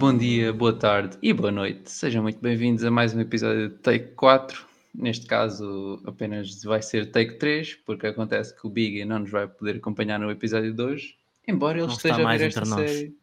[0.00, 1.90] Bom dia, boa tarde e boa noite.
[1.90, 4.64] Sejam muito bem-vindos a mais um episódio de Take 4.
[4.94, 9.46] Neste caso, apenas vai ser Take 3, porque acontece que o Biggie não nos vai
[9.46, 12.90] poder acompanhar no episódio de hoje, embora ele Não esteja a ver esta nós.
[12.90, 13.14] série.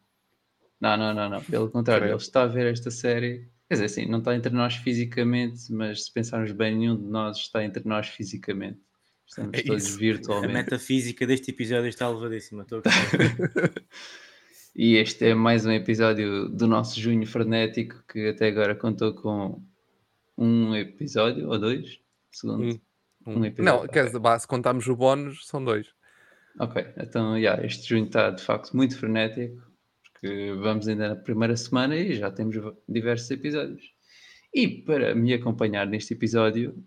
[0.80, 1.42] Não, não, não, não.
[1.42, 3.48] Pelo contrário, ele está a ver esta série.
[3.68, 7.38] Quer dizer, sim, não está entre nós fisicamente, mas se pensarmos bem, nenhum de nós
[7.38, 8.78] está entre nós fisicamente.
[9.26, 9.96] Estamos É todos isso.
[9.96, 10.54] A virtualmente.
[10.54, 12.62] metafísica deste episódio está elevadíssima.
[12.62, 12.82] Estou a.
[14.80, 19.60] E este é mais um episódio do nosso junho frenético que até agora contou com
[20.36, 21.98] um episódio ou dois,
[22.30, 22.62] segundo.
[22.64, 22.80] Um.
[23.26, 23.44] Um Um.
[23.44, 25.88] episódio, Não, quer dizer, se contarmos o bónus, são dois.
[26.60, 29.60] Ok, então yeah, este junho está de facto muito frenético,
[30.04, 32.54] porque vamos ainda na primeira semana e já temos
[32.88, 33.82] diversos episódios.
[34.54, 36.80] E para me acompanhar neste episódio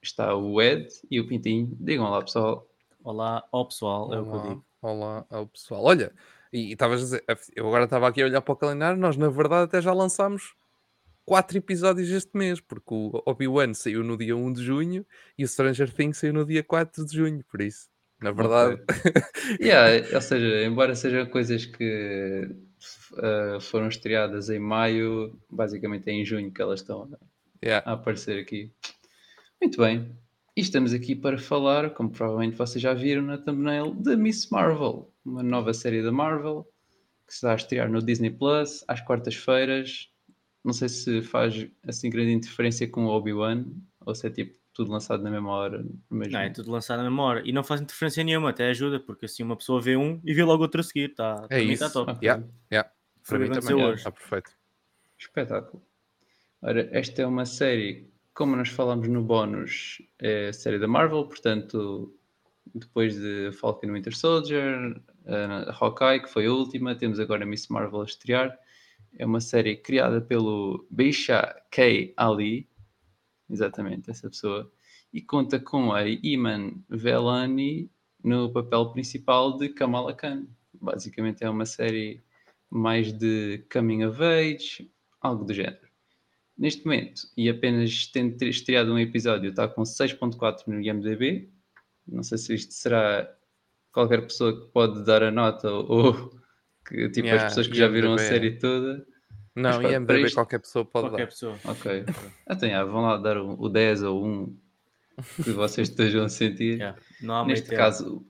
[0.00, 1.76] está o Ed e o Pintinho.
[1.80, 2.68] Digam lá pessoal.
[3.02, 4.64] Olá, ó pessoal, é o que eu Olá, digo.
[4.80, 5.84] olá ao pessoal.
[5.84, 6.12] Olha,
[6.52, 7.24] e estavas a dizer,
[7.56, 10.54] eu agora estava aqui a olhar para o calendário, nós na verdade até já lançámos
[11.24, 15.06] quatro episódios este mês, porque o Obi-Wan saiu no dia 1 de junho
[15.38, 17.88] e o Stranger Things saiu no dia 4 de junho, por isso,
[18.20, 18.80] na verdade,
[19.60, 22.48] Yeah, ou seja, embora sejam coisas que
[23.12, 27.10] uh, foram estreadas em maio, basicamente é em junho que elas estão
[27.64, 28.72] yeah, a aparecer aqui.
[29.60, 30.16] Muito bem.
[30.56, 35.11] E estamos aqui para falar, como provavelmente vocês já viram na thumbnail, de Miss Marvel,
[35.24, 36.66] uma nova série da Marvel
[37.26, 40.10] que se está a estrear no Disney Plus às quartas-feiras.
[40.64, 43.64] Não sei se faz assim grande interferência com o Obi-Wan
[44.00, 45.84] ou se é tipo tudo lançado na mesma hora.
[46.10, 46.32] Mesmo...
[46.32, 49.42] Não, é tudo lançado na memória e não faz interferência nenhuma, até ajuda, porque assim
[49.42, 51.14] uma pessoa vê um e vê logo outro a seguir.
[51.14, 51.84] Tá, é para mim isso.
[51.84, 52.12] está top.
[52.12, 52.26] Ok.
[52.26, 52.90] Yeah, yeah.
[53.22, 53.98] Foi Para mim também hoje.
[53.98, 54.50] está perfeito.
[55.18, 55.82] Espetáculo.
[56.60, 61.26] Ora, esta é uma série, como nós falamos no bónus, é a série da Marvel,
[61.26, 62.14] portanto,
[62.74, 68.02] depois de Falcon Winter Soldier, a Hawkeye, que foi a última, temos agora Miss Marvel
[68.02, 68.58] a estrear.
[69.18, 72.12] É uma série criada pelo Beisha K.
[72.16, 72.68] Ali,
[73.48, 74.70] exatamente, essa pessoa,
[75.12, 77.90] e conta com a Iman Velani
[78.24, 80.46] no papel principal de Kamala Khan.
[80.80, 82.22] Basicamente é uma série
[82.70, 84.90] mais de coming of age,
[85.20, 85.92] algo do género.
[86.56, 91.50] Neste momento, e apenas tendo estreado um episódio, está com 6.4 no IMDB.
[92.06, 93.28] Não sei se isto será
[93.92, 96.30] qualquer pessoa que pode dar a nota ou
[96.86, 99.06] que, tipo Yeah, as pessoas que já viram a série toda.
[99.54, 101.30] Não, Mas, IMDB isto- qualquer pessoa pode Qualquer dar.
[101.30, 101.58] pessoa.
[101.64, 102.04] Ok.
[102.50, 104.56] Então, yeah, vão lá dar o, o 10 ou 1
[105.44, 106.76] que vocês estejam a sentir.
[106.78, 106.98] Yeah.
[107.20, 108.26] Não há Neste caso,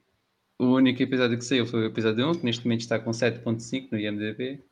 [0.58, 3.88] o único episódio que saiu foi o episódio 1, que neste momento está com 7.5
[3.92, 4.64] no IMDB.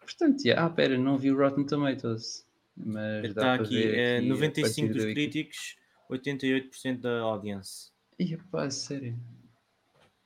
[0.00, 2.46] Portanto, yeah, ah, pera, não vi o Rotten Tomatoes.
[2.76, 5.76] Mas dá Está para aqui, ver é, aqui a 95 partir dos do- críticos,
[6.10, 7.90] 88% da audience.
[8.18, 9.16] Ih, pá, sério.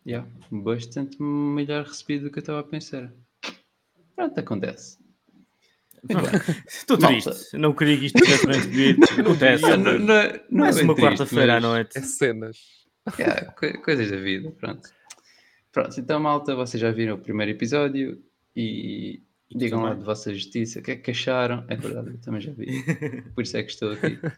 [0.06, 3.12] Yeah, bastante melhor recebido do que eu estava a pensar.
[4.16, 4.98] Pronto, acontece.
[6.66, 9.04] Estou triste, não queria que isto tivesse bem recebido.
[9.20, 9.62] Acontece.
[9.62, 11.98] Não, não, é- não Mais é bem uma quarta-feira à noite.
[11.98, 12.58] É cenas.
[13.18, 14.88] Yeah, co- coisas da vida, pronto.
[15.72, 18.22] Pronto, então malta, vocês já viram o primeiro episódio
[18.56, 19.22] e
[19.54, 21.64] digam lá de vossa justiça, o que é que acharam?
[21.68, 22.82] É verdade, eu também já vi,
[23.34, 24.18] por isso é que estou aqui.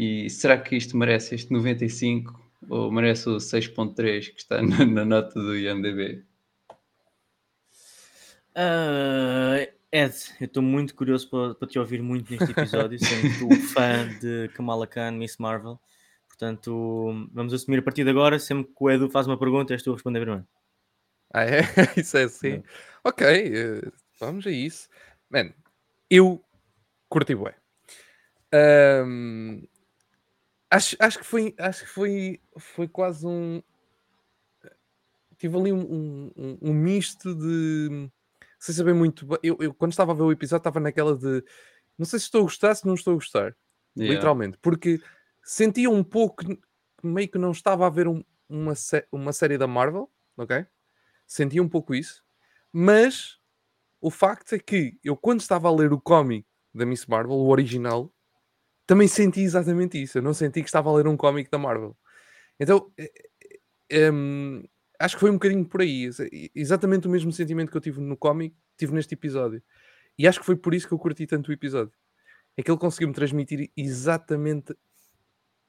[0.00, 5.04] E será que isto merece este 95 ou merece o 6.3 que está na, na
[5.04, 6.24] nota do IMDB?
[8.54, 13.48] Ah, Ed, eu estou muito curioso para, para te ouvir muito neste episódio, sendo tu
[13.72, 15.78] fã de Kamala Khan, Miss Marvel.
[16.26, 19.82] Portanto, vamos assumir a partir de agora, sempre que o Edu faz uma pergunta, és
[19.82, 20.46] tu a responder primeiro.
[21.32, 21.60] Ah, é?
[21.96, 22.62] Isso é assim?
[23.04, 24.88] Ok, eh, vamos a isso.
[25.30, 25.54] Mano,
[26.10, 26.42] eu
[27.08, 27.54] curti bué.
[28.52, 29.62] Ahm,
[30.70, 33.62] acho, acho que foi, acho que foi, foi quase um.
[35.38, 38.10] Tive ali um, um, um- misto de.
[38.58, 39.26] Sem saber muito.
[39.42, 41.44] Eu, eu, quando estava a ver o episódio, estava naquela de.
[41.96, 43.56] Não sei se estou a gostar, se não estou a gostar.
[43.96, 44.14] Yeah.
[44.14, 44.58] Literalmente.
[44.60, 45.00] Porque
[45.42, 46.42] sentia um pouco.
[47.02, 48.72] Meio que não estava a ver um- uma,
[49.12, 50.66] uma série da Marvel, ok?
[51.26, 52.24] Sentia um pouco isso.
[52.72, 53.38] Mas
[54.00, 56.44] o facto é que eu, quando estava a ler o cómic
[56.74, 58.12] da Miss Marvel, o original,
[58.88, 60.18] também senti exatamente isso.
[60.18, 61.94] Eu não senti que estava a ler um cómic da Marvel.
[62.58, 63.12] Então, eh,
[63.90, 64.64] eh, hum,
[64.98, 66.04] acho que foi um bocadinho por aí.
[66.04, 66.18] Ex-
[66.54, 69.62] Exatamente o mesmo sentimento que eu tive no cómic, tive neste episódio.
[70.18, 71.92] E acho que foi por isso que eu curti tanto o episódio.
[72.56, 74.74] É que ele conseguiu-me transmitir exatamente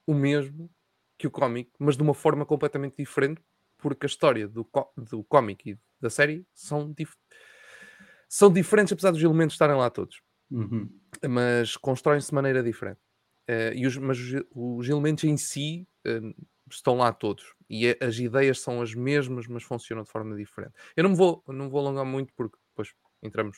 [0.07, 0.72] o mesmo
[1.18, 3.42] que o cómic, mas de uma forma completamente diferente,
[3.77, 4.68] porque a história do,
[4.98, 7.18] do cómic e da série são, dif-
[8.27, 10.89] são diferentes, apesar dos elementos estarem lá todos Uhum.
[11.30, 13.00] mas constroem-se de maneira diferente.
[13.50, 16.22] Eh, e os, mas os, os elementos em si eh,
[16.72, 17.56] estão lá todos.
[17.69, 20.74] E a- as ideias são as mesmas, mas funcionam de forma diferente.
[20.96, 22.94] Eu não vou, não vou alongar muito porque depois
[23.24, 23.57] entramos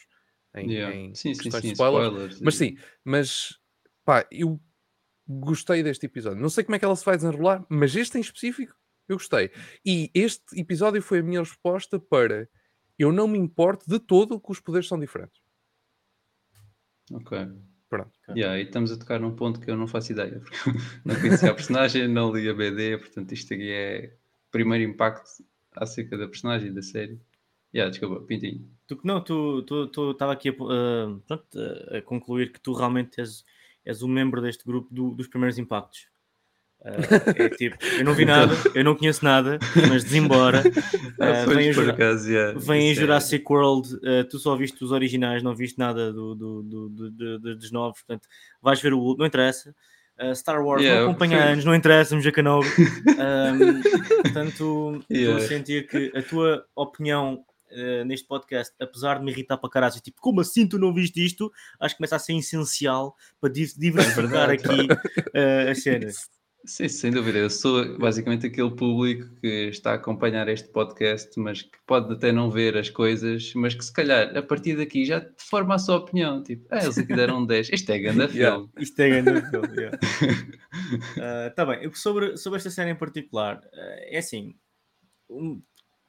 [0.56, 0.96] em, Yeah.
[0.96, 2.08] em Sim, sim, questões sim, de spoilers.
[2.08, 2.42] spoilers.
[2.42, 3.60] Mas sim, mas
[4.06, 4.62] pá, eu
[5.28, 6.42] gostei deste episódio.
[6.42, 8.76] Não sei como é que ela se vai desenrolar, mas este em específico
[9.10, 9.52] eu gostei.
[9.86, 12.50] E este episódio foi a minha resposta para
[13.00, 15.42] eu não me importo de todo que os poderes são diferentes.
[17.12, 17.32] Ok.
[17.92, 18.12] Pronto.
[18.36, 20.56] Yeah, e estamos a tocar num ponto que eu não faço ideia, porque
[21.04, 24.14] não conhecia a personagem, não li a BD, portanto isto aqui é
[24.48, 25.30] o primeiro impacto
[25.76, 27.20] acerca da personagem e da série.
[27.76, 28.66] Yeah, desculpa, Pintinho.
[28.88, 32.72] Tu, não, tu tu- tu estava aqui a, uh, pronto, a- a concluir que tu
[32.74, 33.44] realmente és,
[33.86, 36.08] és um membro deste grupo do- dos primeiros impactos.
[36.84, 40.64] Uh, é tipo, eu não vi nada, eu não conheço nada, mas desembora.
[41.20, 44.56] Ah, Uh, pois, vem a Jura- acaso, yeah, Vem é- Jurassic World, uh, tu só
[44.56, 48.28] viste os originais, não viste nada do, do, do- do- do- do- dos novos, portanto,
[48.60, 49.76] vais ver o último, não interessa.
[50.20, 52.68] Uh, Star Wars Yeah, não acompanha anos, não interessa, já Kenobi.
[53.22, 53.82] Um,
[54.24, 55.32] portanto, Yeah.
[55.32, 59.70] estou a sentir que a tua opinião uh, neste podcast, apesar de me irritar para
[59.70, 61.52] caralho, tipo, como assim tu não viste isto?
[61.80, 66.30] Acho que começa a ser essencial para di- diversificar É aqui uh, as cenas.
[66.64, 67.40] Sim, sem dúvida.
[67.40, 72.32] Eu sou basicamente aquele público que está a acompanhar este podcast, mas que pode até
[72.32, 75.98] não ver as coisas, mas que se calhar a partir daqui já forma a sua
[75.98, 76.44] opinião.
[76.44, 77.70] Tipo, ah, eles aqui deram um 10.
[77.72, 78.58] Este é grande Yeah.
[78.58, 78.70] filme.
[78.78, 79.98] Isto é grande filme, yeah.
[81.48, 84.56] Está bem, sobre, sobre esta série em particular, uh, é assim,
[85.30, 85.60] um,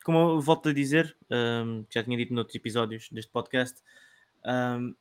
[0.05, 1.17] como eu volto a dizer,
[1.65, 3.81] um, já tinha dito noutros episódios deste podcast,
[4.45, 4.95] um,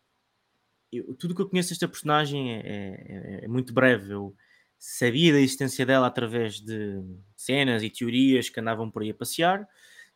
[0.93, 4.13] eu- tudo o que eu conheço desta personagem é, é- é muito breve.
[4.13, 4.33] Eu
[4.83, 7.03] sabia da existência dela através de
[7.35, 9.69] cenas e teorias que andavam por aí a passear,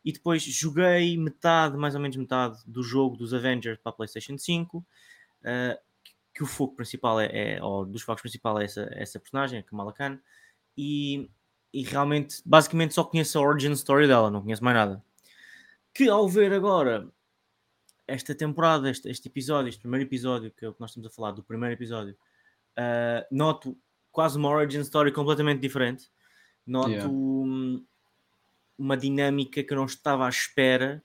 [0.04, 4.36] e depois joguei metade, mais ou menos metade, do jogo dos Avengers para a PlayStation
[4.36, 4.78] 5.
[4.78, 4.84] uh,
[6.34, 9.62] que o foco principal é, é ou dos focos principal é essa, essa personagem, a
[9.62, 10.18] Kamala Khan,
[10.76, 11.30] e,
[11.72, 15.02] e realmente, basicamente só conheço a origin story dela, não conheço mais nada.
[15.94, 17.08] Que ao ver agora
[18.06, 21.10] esta temporada, este, este episódio, este primeiro episódio, que é o que nós estamos a
[21.10, 22.16] falar, do primeiro episódio,
[22.76, 23.78] ah, noto
[24.16, 26.10] quase uma origin story completamente diferente.
[26.66, 27.84] Noto Yeah.
[28.78, 31.04] uma dinâmica que eu não estava à espera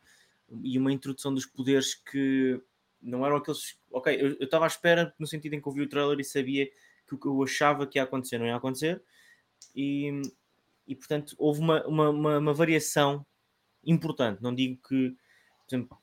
[0.63, 2.61] e uma introdução dos poderes que
[3.01, 3.77] não eram aqueles.
[3.91, 6.23] Ok, eu eu estava à espera no sentido em que eu vi o trailer e
[6.23, 6.65] sabia
[7.05, 9.03] que o que eu achava que ia acontecer não ia acontecer,
[9.75, 10.21] e,
[10.87, 13.25] e portanto houve uma, uma, uma, uma variação
[13.83, 14.41] importante.
[14.41, 15.97] Não digo que, por exemplo,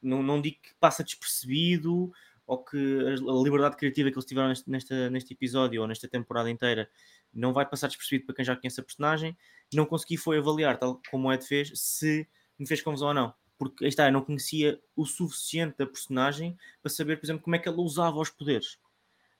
[0.00, 2.10] não, não digo que passa despercebido
[2.46, 6.50] ou que a liberdade criativa que eles tiveram neste, nesta, neste episódio ou nesta temporada
[6.50, 6.88] inteira
[7.32, 9.36] não vai passar despercebido para quem já conhece a personagem.
[9.72, 13.34] Não consegui foi avaliar, tal como o Ed fez, se me fez confusão ou não.
[13.58, 17.56] Porque aí está, eu não conhecia o suficiente da personagem para saber, por exemplo, como
[17.56, 18.78] é que ela usava os poderes.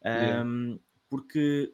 [0.04, 0.44] Yeah.
[0.44, 0.78] Um,
[1.08, 1.72] porque,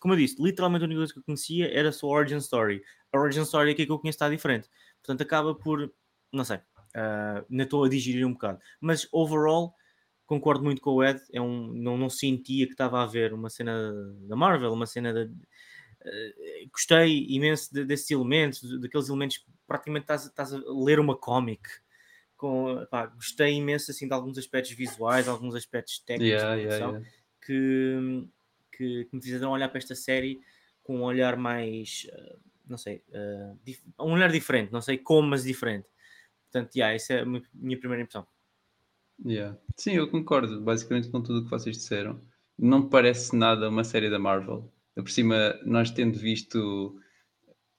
[0.00, 2.82] como eu disse, literalmente a única coisa que eu conhecia era a Origin Story.
[3.12, 4.68] A Origin Story aqui que eu conheço está diferente.
[5.02, 5.92] Portanto, acaba por,
[6.32, 8.60] não sei, uh, ainda estou a digerir um bocado.
[8.80, 9.74] Mas, overall,
[10.26, 11.20] concordo muito com o Ed.
[11.32, 13.92] É um, não, não sentia que estava a ver uma cena
[14.28, 15.22] da Marvel, uma cena da.
[15.24, 19.44] uh, gostei imenso de- desses elementos, daqueles elementos.
[19.66, 21.62] Praticamente estás, estás a ler uma comic.
[22.36, 27.04] Com, pá, gostei imenso assim, de alguns aspectos visuais, alguns aspectos técnicos Yeah, yeah, yeah.
[27.40, 28.28] que,
[28.72, 30.38] que, que me fizeram olhar para esta série
[30.82, 33.58] com um olhar mais, uh, não sei, uh,
[34.04, 35.88] um olhar diferente, não sei como, mas diferente.
[36.44, 38.26] Portanto, yeah, essa é a mi- minha primeira impressão.
[39.24, 39.56] Yeah.
[39.76, 42.20] Sim, eu concordo basicamente com tudo o que vocês disseram.
[42.58, 44.72] Não parece nada uma série da Marvel.
[44.94, 46.98] Por cima, nós tendo visto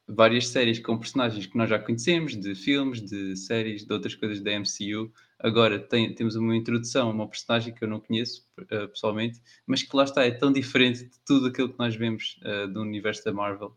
[0.08, 4.41] várias séries com personagens que nós já conhecemos, de filmes, de séries, de outras coisas
[4.41, 8.88] da MCU, agora tem- temos uma introdução a uma personagem que eu não conheço eh,
[8.88, 12.67] pessoalmente, mas que lá está, é tão diferente de tudo aquilo que nós vemos eh,
[12.67, 13.75] do universo da Marvel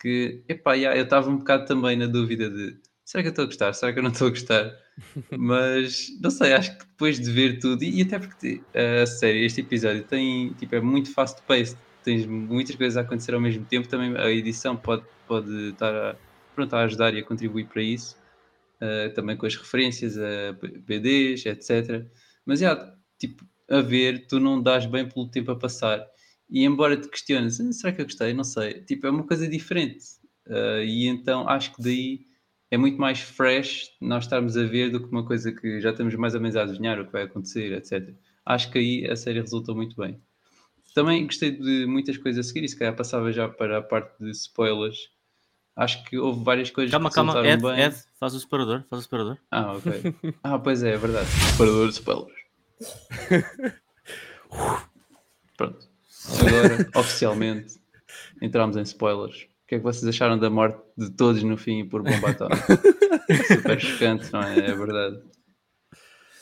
[0.00, 2.78] que, epá, yeah, eu estava um bocado também na dúvida de
[3.12, 4.74] será que eu estou a gostar, será que eu não estou a gostar?
[5.38, 9.44] Mas não sei, acho que depois de ver tudo, e, e até porque a série,
[9.44, 13.66] este episódio tem, tipo, é muito fast paced, tens muitas coisas a acontecer ao mesmo
[13.66, 16.16] tempo, também a edição pode, pode estar a,
[16.54, 18.16] pronto, a ajudar e a contribuir para isso,
[18.80, 20.52] eh, também com as referências a
[20.86, 22.06] BDs, etc.
[22.46, 26.02] Mas já, tipo, a ver, tu não dás bem pelo tempo a passar.
[26.48, 28.32] E embora te questiones, "Ah, será que eu gostei?
[28.32, 28.80] Não sei.
[28.84, 30.02] Tipo, é uma coisa diferente.
[30.48, 32.31] Eh, e então acho que daí
[32.72, 36.14] é muito mais fresh nós estarmos a ver do que uma coisa que já estamos
[36.14, 38.14] mais ou menos a adivinhar o que vai acontecer, etc.
[38.46, 40.18] Acho que aí a série resultou muito bem.
[40.94, 44.18] Também gostei de muitas coisas a seguir, e se calhar passava já para a parte
[44.18, 45.10] de spoilers.
[45.76, 47.84] Acho que houve várias coisas Calma, que calma, resultaram Ed, bem.
[47.84, 49.38] Ed, faz o separador, faz o separador.
[49.50, 50.14] Ah, ok.
[50.42, 51.26] Ah, pois é, é verdade.
[51.26, 52.32] Separador de spoilers.
[55.58, 55.88] Pronto.
[56.40, 57.74] Agora, oficialmente,
[58.40, 59.46] entramos em spoilers.
[59.72, 62.78] O que é que vocês acharam da morte de todos no fim por bomba atómica?
[63.48, 64.58] Super chocante, não é?
[64.58, 65.18] É verdade.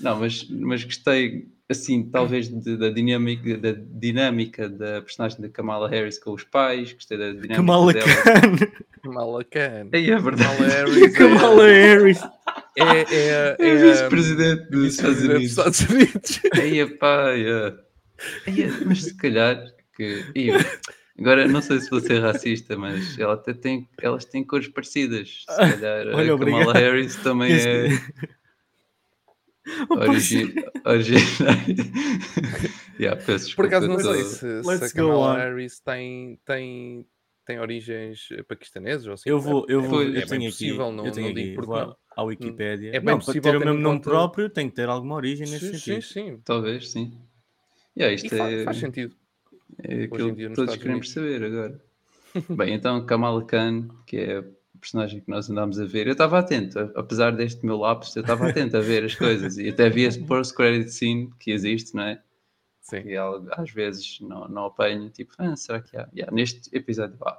[0.00, 5.88] Não, mas, mas gostei, assim, talvez de- da, dinâmica, da dinâmica da personagem da Kamala
[5.88, 8.06] Harris com os pais, gostei da dinâmica Kamala dela.
[8.06, 8.66] Khan.
[9.04, 9.88] Kamala Khan.
[9.92, 10.42] Aí é verdade.
[10.56, 12.20] Kamala Harris Kamala Harris.
[12.76, 15.42] é, é, é, É vice-presidente dos Estados Unidos.
[15.44, 16.40] Estados Unidos.
[16.54, 17.74] Aí, pá, é.
[18.48, 19.62] Aí, é, mas se calhar
[19.96, 20.24] que.
[21.20, 25.44] Agora não sei se vou ser racista, mas ela até tem, elas têm cores parecidas.
[25.48, 26.74] Se calhar Olha, a Kamala obrigado.
[26.74, 27.88] Harris também é
[29.90, 30.54] origi
[32.98, 35.36] yeah, peço Por acaso não sei se, se a Kamala on.
[35.36, 37.06] Harris tem, tem,
[37.46, 39.28] tem origens paquistanesas ou assim.
[39.28, 41.34] Eu vou, eu vou, Pois, eu é bem tenho aqui, possível, não- eu tenho não
[41.34, 41.96] digo aqui, porque à- não.
[42.16, 42.88] à Wikipédia.
[42.96, 45.14] É bem não, para possível ter o mesmo nome conta- próprio tem que ter alguma
[45.14, 46.02] origem nesse Sim, sentido.
[46.02, 46.40] sim, sim.
[46.44, 47.12] Talvez, sim.
[47.96, 49.14] Yeah, E isto fa- é, faz sentido.
[49.78, 51.80] É aquilo que todos queremos saber agora.
[52.56, 54.44] Bem, então Kamala Khan, que é a
[54.80, 58.48] personagem que nós andámos a ver, eu estava atento, apesar deste meu lápis, eu estava
[58.48, 62.22] atento a ver as coisas e até vi esse post-credit scene que existe, não é?
[62.80, 63.02] Sim.
[63.04, 66.08] E algo- às vezes não, não apanho, tipo, ah, será que há?
[66.14, 67.38] Yeah, neste episódio, há.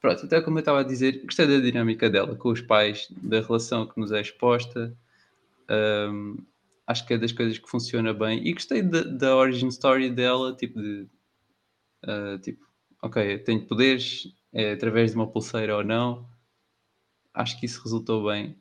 [0.00, 3.40] Pronto, então como eu estava a dizer, gostei da dinâmica dela com os pais, da
[3.40, 4.94] relação que nos é exposta,
[6.10, 6.36] hum,
[6.86, 10.54] acho que é das coisas que funciona bem e gostei da, da origin story dela,
[10.54, 11.06] tipo de
[12.06, 12.64] ah, tipo,
[13.02, 16.28] ok, eu tenho poderes, é através de uma pulseira ou não,
[17.34, 18.56] acho que isso resultou bem.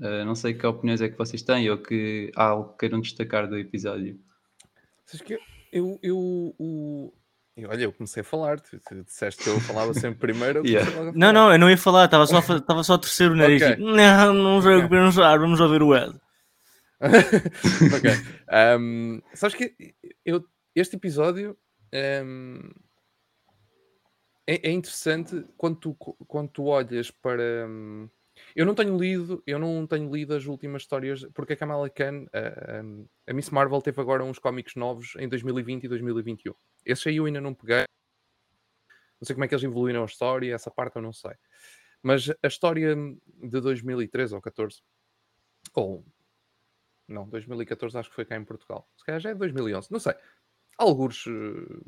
[0.00, 3.00] Ah, não sei que opiniões é que vocês têm ou que há algo que queiram
[3.00, 4.18] destacar do episódio.
[5.06, 5.38] Sabes que
[5.72, 6.16] eu, eu,
[6.58, 7.12] o-
[7.56, 10.60] eu- olha, eu comecei a falar, tu, tu disseste que eu falava sempre primeiro.
[10.60, 10.90] eu Yeah.
[10.90, 13.36] logo a Não, não, eu não ia falar, estava só, estava só a tercer o
[13.36, 13.62] nariz.
[13.62, 13.74] Ok.
[13.76, 14.98] tipo, Não, não sei o que Ok.
[14.98, 16.18] pensar, vamos ouvir o Ed.
[17.00, 18.10] ok.
[18.48, 19.74] Ahm, sabes que
[20.24, 20.44] eu,
[20.74, 21.56] este episódio
[21.92, 22.70] ahm,
[24.46, 27.66] é, é interessante quando tu, quando tu olhas para.
[27.68, 28.08] hum,
[28.56, 32.26] eu não tenho lido, eu não tenho lido as últimas histórias, porque a Kamala Khan,
[32.32, 32.38] a,
[32.78, 32.82] a-
[33.30, 36.54] a Miss Marvel teve agora uns cómics novos em 2020 e 2021.
[36.84, 37.84] Esses aí eu ainda não peguei.
[39.20, 41.32] Não sei como é que eles evoluíram a história, essa parte eu não sei.
[42.02, 44.82] Mas a história de 2013 ou 14,
[45.74, 46.04] ou
[47.06, 48.88] não, 2014 acho que foi cá em Portugal.
[48.96, 50.14] Se calhar já é 2011, não sei.
[50.78, 51.26] Alguns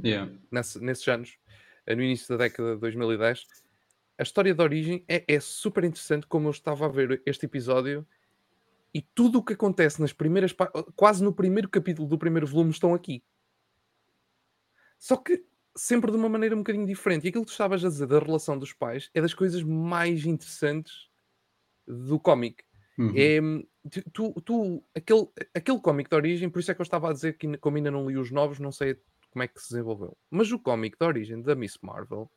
[0.04, 0.30] Yeah.
[0.52, 1.38] nesse- nesses anos,
[1.88, 3.46] no início da década de 2010.
[4.16, 8.06] A história de origem é, é super interessante, como eu estava a ver este episódio,
[8.94, 10.54] e tudo o que acontece nas primeiras,
[10.94, 13.24] quase no primeiro capítulo do primeiro volume, estão aqui.
[14.98, 15.44] Só que
[15.76, 17.24] sempre de uma maneira um bocadinho diferente.
[17.24, 20.24] E aquilo que tu estavas a dizer da relação dos pais é das coisas mais
[20.24, 21.08] interessantes
[21.86, 22.62] do cómic.
[22.96, 23.12] Uhum.
[23.16, 23.40] É,
[24.12, 27.36] tu, tu, aquele, aquele cómic de origem, por isso é que eu estava a dizer
[27.36, 28.98] que, como ainda não li os novos, não sei
[29.34, 30.16] como é que se desenvolveu.
[30.30, 32.30] Mas o cómic de origem da Miss Marvel,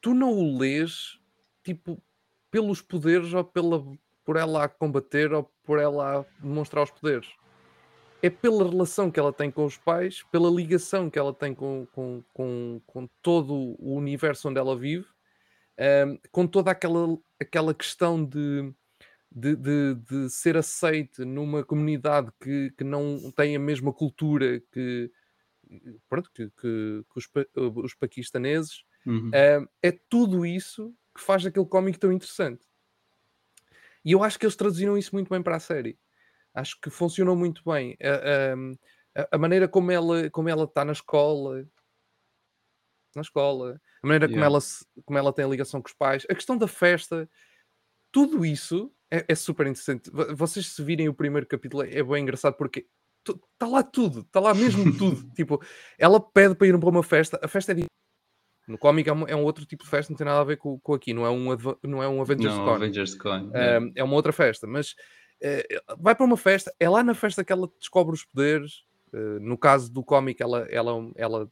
[0.00, 1.18] tu não o lês
[1.62, 2.02] tipo
[2.50, 3.82] pelos poderes ou pela,
[4.24, 7.28] por ela a combater ou por ela a demonstrar os poderes.
[8.20, 11.86] É pela relação que ela tem com os pais, pela ligação que ela tem com,
[11.92, 15.06] com, com, com todo o universo onde ela vive,
[15.78, 18.72] ahm, com toda aquela, aquela questão de,
[19.30, 25.10] de, de, de ser aceite numa comunidade que, que não tem a mesma cultura que,
[26.08, 28.84] pronto, que, que- que os, pa- os paquistaneses.
[29.06, 29.30] Uhum.
[29.34, 32.66] Ahm, é tudo isso que faz aquele cómic tão interessante.
[34.04, 35.98] E eu acho que eles traduziram isso muito bem para a série.
[36.52, 37.96] Acho que funcionou muito bem.
[38.02, 38.74] A, ahm,
[39.16, 41.66] a- a maneira como ela como ela está na escola,
[43.14, 44.46] na escola, a maneira como, Yeah.
[44.46, 47.28] ela se- como ela tem a ligação com os pais, a questão da festa,
[48.12, 50.10] tudo isso é, é super interessante.
[50.10, 52.88] Vo- Vocês se virem o primeiro capítulo é, é bem engraçado porque
[53.32, 55.30] está lá tudo, está lá mesmo tudo.
[55.34, 55.60] tipo,
[55.98, 57.84] ela pede para ir para uma festa, a festa é di-
[58.66, 60.56] no cómic é um, é um outro tipo de festa, não tem nada a ver
[60.56, 62.70] com, com aqui, não é um, Adva- não é um Avengers Não, Con.
[62.74, 63.50] Avengers Con.
[63.50, 64.94] Um, é uma outra festa, mas
[65.42, 65.66] eh,
[65.98, 68.84] vai para uma festa, é lá na festa que ela descobre os poderes.
[69.12, 71.50] eh, no caso do cómic, ela, ela, ela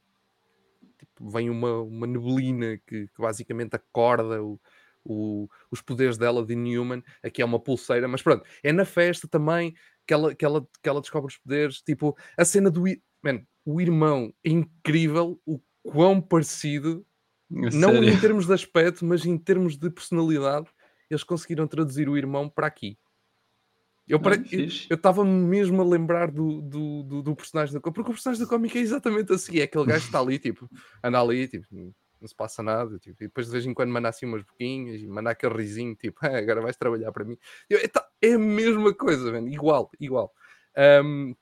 [0.99, 4.59] tipo, vem uma, uma neblina que, que basicamente acorda o-
[5.05, 7.03] o- os poderes dela de Newman.
[7.23, 9.75] Aqui é uma pulseira, mas pronto, é na festa também
[10.07, 11.81] que ela, que ela, que ela descobre os poderes.
[11.83, 12.83] Tipo, a cena do
[13.23, 17.07] man, o irmão é incrível, o quão parecido
[17.51, 18.09] A não sério.
[18.09, 20.69] em termos de aspecto, mas em termos de personalidade,
[21.11, 22.99] eles conseguiram traduzir o irmão para aqui.
[24.09, 27.95] Eu Ah, pare- eu- estava mesmo a lembrar do, do, do, do personagem do cómic,
[27.95, 30.69] porque o personagem do cómic é exatamente assim: é aquele gajo que está ali, tipo,
[31.05, 31.67] anda ali, tipo,
[32.23, 35.01] não se passa nada, tipo, e depois de vez em quando manda assim umas boquinhas
[35.03, 37.37] e manda aquele risinho, tipo, "Ah, agora vais trabalhar para mim.
[37.71, 37.79] Eu,
[38.23, 40.33] é, a mesma coisa, man, igual, igual.
[40.77, 41.35] Ahm,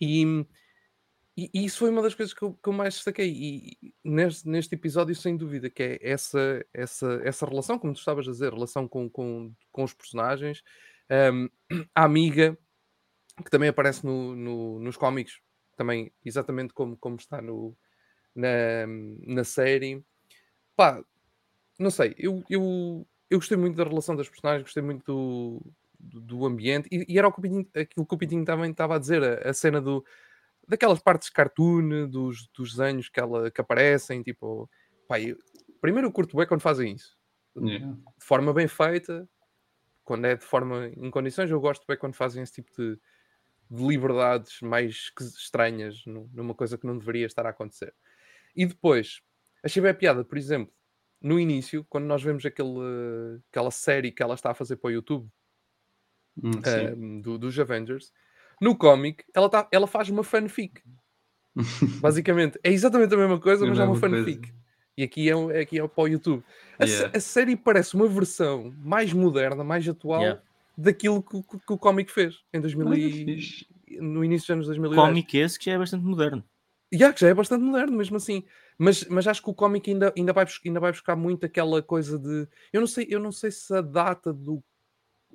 [0.00, 0.46] e,
[1.36, 4.48] e, e isso foi uma das coisas que eu, que eu mais destaquei e, neste,
[4.48, 8.52] neste episódio, sem dúvida, que é essa, essa, essa relação, como tu estavas a dizer,
[8.52, 10.62] relação com, com, com os personagens,
[11.10, 11.48] Ahm,
[11.94, 12.56] a amiga,
[13.44, 15.40] que também aparece no, no- nos cómics,
[15.76, 17.76] também exatamente como, como está no,
[18.34, 18.86] na,
[19.26, 20.04] na série.
[20.76, 21.02] Pá,
[21.78, 26.20] não sei, eu, eu, eu gostei muito da relação das personagens, gostei muito do, do,
[26.20, 27.40] do ambiente, e, e era o que
[27.78, 30.04] aquilo que o Pitinho também estava a dizer, a, a cena do,
[30.66, 34.68] daquelas partes cartoon, dos, dos desenhos que, ela, que aparecem, tipo,
[35.08, 35.38] pá, eu-
[35.80, 37.16] primeiro eu curto bem quando fazem isso,
[37.56, 37.86] Yeah.
[38.18, 39.28] de forma bem feita,
[40.02, 42.98] quando é de forma em condições, eu gosto bem quando fazem esse tipo de,
[43.70, 47.94] de liberdades mais estranhas nu- numa coisa que não deveria estar a acontecer.
[48.54, 49.20] E depois,
[49.62, 50.72] achei bem a piada, por exemplo,
[51.20, 54.92] no início, quando nós vemos aquele, aquela série que ela está a fazer para o
[54.92, 55.28] YouTube
[56.42, 58.12] Hum, ahm, do- dos Avengers,
[58.60, 60.82] no cómic, ela, tá, ela faz uma fanfic.
[62.00, 64.24] Basicamente, é exatamente a mesma coisa, É mas é uma mesma coisa.
[64.24, 64.52] fanfic.
[64.96, 66.44] E aqui é, aqui é para o YouTube.
[66.78, 67.16] A, Yeah.
[67.16, 70.42] a série parece uma versão mais moderna, mais atual Yeah.
[70.76, 73.66] daquilo que, que- que o cómic fez em 2000 Olha, e- fixe.
[74.00, 75.00] no início dos anos 2010.
[75.00, 76.44] Cómic esse que já é bastante moderno.
[76.98, 78.44] Já, que já é bastante moderno, mesmo assim.
[78.78, 82.18] Mas, mas acho que o cómic ainda, ainda, vai, ainda vai buscar muito aquela coisa
[82.18, 82.48] de.
[82.72, 84.62] Eu não sei, eu não sei se a data do,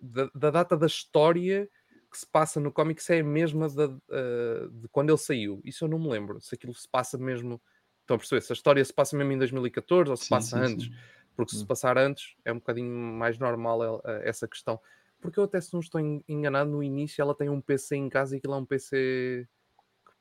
[0.01, 1.70] da, da data da história
[2.12, 5.62] que se passa no cómic se é a mesma da, eh, de quando ele saiu.
[5.66, 6.42] Isso eu não me lembro.
[6.42, 7.62] Se aquilo se passa mesmo.
[8.01, 8.42] Estão a perceber?
[8.42, 10.89] Se a história se passa mesmo em 2014 ou se Sim, passa sim, antes.
[10.89, 11.00] sim.
[11.36, 11.68] Porque se Hum.
[11.68, 14.80] passar antes é um bocadinho mais normal eh, essa questão.
[15.22, 18.10] Porque eu até se não estou en- enganado, no início ela tem um PC em
[18.10, 19.48] casa e aquilo é um PC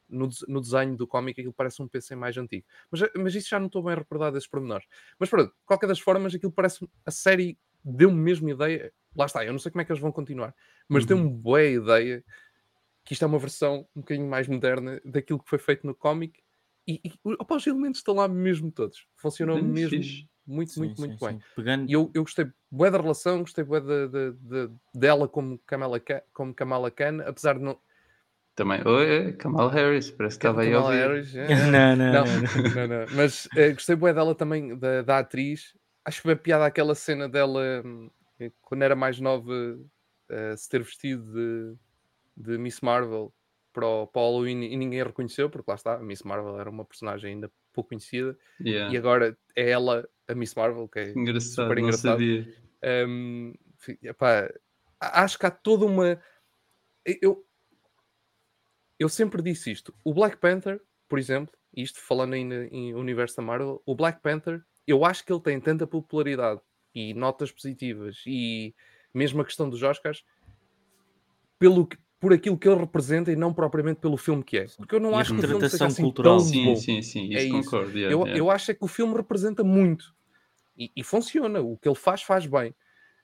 [0.09, 2.67] no, no desenho do cómic aquilo parece um PC mais antigo.
[2.91, 4.87] Mas, mas isso já não estou bem recordado desses pormenores.
[5.19, 8.93] Mas pronto, de qualquer das formas, aquilo parece a série deu-me mesmo ideia.
[9.17, 10.55] Lá está, eu não sei como é que eles vão continuar,
[10.89, 11.09] mas Uhum.
[11.09, 12.25] deu-me boa ideia
[13.05, 16.41] que isto é uma versão um bocadinho mais moderna daquilo que foi feito no cómic.
[16.87, 19.07] E, e opa, os elementos estão lá mesmo todos.
[19.17, 20.29] Funcionam Hum, mesmo fixe.
[20.47, 21.35] muito, Sim, muito, sim, muito bem.
[21.35, 21.43] sim.
[21.55, 25.59] Pegando, E eu, eu gostei bué da relação, gostei bué da, da- da- dela como
[25.67, 27.79] Kamala, Khan, como Kamala Khan, apesar de não...
[28.59, 28.83] Também.
[28.85, 30.97] Oi, Kamal Harris, parece que estava aí a ouvir.
[30.97, 32.75] Harris, é, não, não, Não, não, não.
[32.75, 33.07] não, não.
[33.15, 35.77] Mas eh, gostei bué dela também, da, da atriz.
[36.05, 38.11] Acho que foi piada aquela cena dela, hum,
[38.63, 39.53] quando era mais nova,
[40.29, 41.77] eh, se ter vestido de,
[42.37, 43.33] de Miss Marvel
[43.73, 46.59] para o, para o Halloween e ninguém a reconheceu, porque lá está, a Miss Marvel
[46.59, 48.93] era uma personagem ainda pouco conhecida, Yeah.
[48.93, 52.13] e agora é ela a Miss Marvel, que é Engraçado, super não engraçado.
[52.19, 52.55] sabia.
[53.77, 54.53] Fi- epá,
[55.01, 56.21] acho que há toda uma.
[57.23, 57.48] Eu,
[58.99, 59.95] eu sempre disse isto.
[60.05, 64.63] O Black Panther, por exemplo, isto falando ainda em universo da Marvel, o Black Panther,
[64.87, 66.61] eu acho que ele tem tanta popularidade
[66.95, 68.75] e notas positivas e
[69.15, 70.25] mesmo a questão dos Oscars
[71.59, 74.67] pelo que- por aquilo que ele representa e não propriamente pelo filme que é.
[74.77, 76.39] Porque eu não E acho que o filme seja assim cultural.
[76.39, 76.77] tão Sim, bom.
[76.77, 77.71] sim, sim, É isso isso.
[77.71, 77.97] concordo.
[77.97, 78.39] yeah, Eu, yeah.
[78.39, 80.13] eu acho é que o filme representa muito
[80.77, 81.61] e, e funciona.
[81.61, 82.75] O que ele faz, faz bem.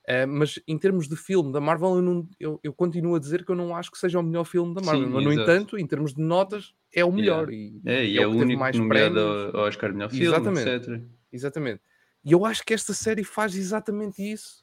[0.07, 3.45] Eh, mas em termos de filme da Marvel, eu, não- eu- eu continuo a dizer
[3.45, 5.07] que eu não acho que seja o melhor filme da Marvel.
[5.07, 5.51] Sim, mas, no exato.
[5.51, 7.51] entanto, em termos de notas, é o melhor.
[7.53, 10.69] E, É, e é é, o o único mais nomeado ao, Oscar melhor filme, Exatamente.
[10.69, 11.03] etc.
[11.33, 11.81] exatamente.
[12.25, 14.63] E eu acho que esta série faz exatamente isso,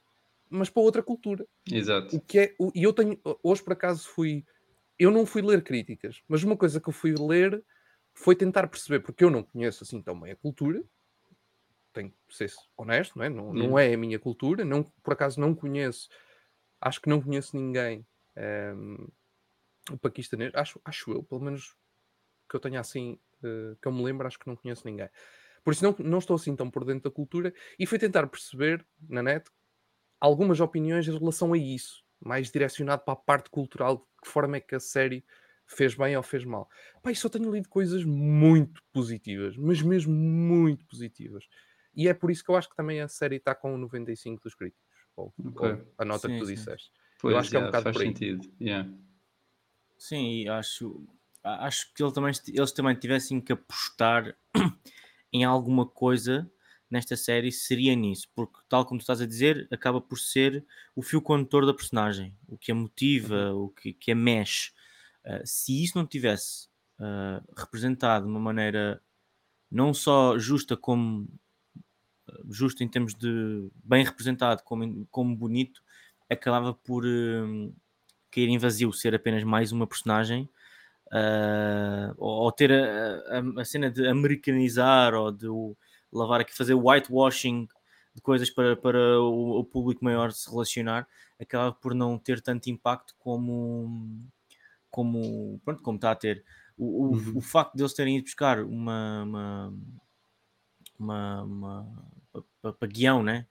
[0.50, 1.46] mas para outra cultura.
[1.72, 2.16] Exato.
[2.16, 4.44] O que é, o- e eu tenho, hoje por acaso fui,
[5.00, 7.64] eu não fui ler críticas, mas uma coisa que eu fui ler
[8.14, 10.84] foi tentar perceber, porque eu não conheço assim tão bem a cultura,
[11.94, 13.30] tenho que ser honesto, não é?
[13.30, 16.10] Não, não é a minha cultura, não, por acaso não conheço,
[16.80, 18.06] acho que não conheço ninguém
[19.90, 21.76] o paquistanês, acho, acho eu, pelo menos
[22.50, 25.10] que eu tenha assim, eh, que eu me lembro, acho que não conheço ninguém.
[25.64, 28.86] Por isso não, não estou assim tão por dentro da cultura e fui tentar perceber
[29.08, 29.50] na net
[30.20, 34.58] algumas opiniões em relação a isso, mais direcionado para a parte cultural, de que forma
[34.58, 35.26] é que a série
[35.68, 36.70] fez bem ou fez mal.
[37.08, 41.48] E só tenho lido coisas muito positivas, mas mesmo muito positivas.
[41.96, 44.56] E é por isso que eu acho que também a série está com 95 dos
[44.56, 44.84] críticos,
[45.16, 45.70] ou, Ok.
[45.70, 46.56] ou a nota que Sim, tu sim.
[46.56, 46.92] disseste.
[47.20, 48.08] Pois, acho que é um bocado por aí.
[48.08, 48.52] sentido.
[48.60, 48.90] Yeah.
[49.98, 51.06] Sim, e acho,
[51.44, 54.36] a- acho que ele também, eles também tivessem que apostar
[55.32, 56.52] em alguma coisa
[56.90, 61.02] nesta série, seria nisso, porque, tal como tu estás a dizer, acaba por ser o
[61.02, 64.72] fio condutor da personagem, o que a motiva, o que, que a mexe.
[65.24, 66.68] Ah, se isso não tivesse
[67.00, 69.02] ah, representado de uma maneira
[69.70, 71.30] não só justa como
[72.50, 75.84] justo em termos de bem representado como, como bonito,
[76.30, 77.74] acabava por hum,
[78.32, 80.50] cair em vazio, ser apenas mais uma personagem,
[81.12, 85.48] ah, ou, ou ter a, a- a cena de americanizar ou de
[86.12, 87.68] lavar aqui, fazer whitewashing
[88.16, 91.08] de coisas para, para o, o público maior se relacionar,
[91.40, 94.22] acaba por não ter tanto impacto como,
[94.90, 96.44] como, pronto, como está a ter.
[96.78, 97.40] O, o, Uhum.
[97.40, 99.74] o facto de eles terem ido buscar uma, uma,
[101.00, 102.12] uma, uma
[102.62, 103.46] para, guião, né?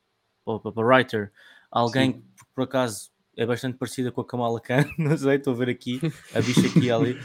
[0.44, 1.32] para, writer,
[1.70, 2.20] alguém Sim.
[2.20, 5.68] que por acaso é bastante parecida com a Kamala Khan, não sei, estou a ver
[5.68, 6.00] aqui,
[6.34, 7.18] a bicha aqui ali.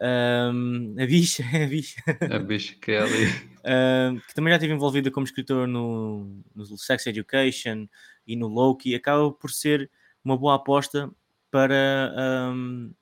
[0.00, 2.00] Um, a bicha, a bicha.
[2.30, 3.26] A bicha que é ali.
[3.64, 7.88] Um, que também já esteve envolvida como escritor no, no Sex Education
[8.26, 9.90] e no Loki, acaba por ser
[10.24, 11.10] uma boa aposta
[11.50, 12.14] para,
[12.54, 12.92] um,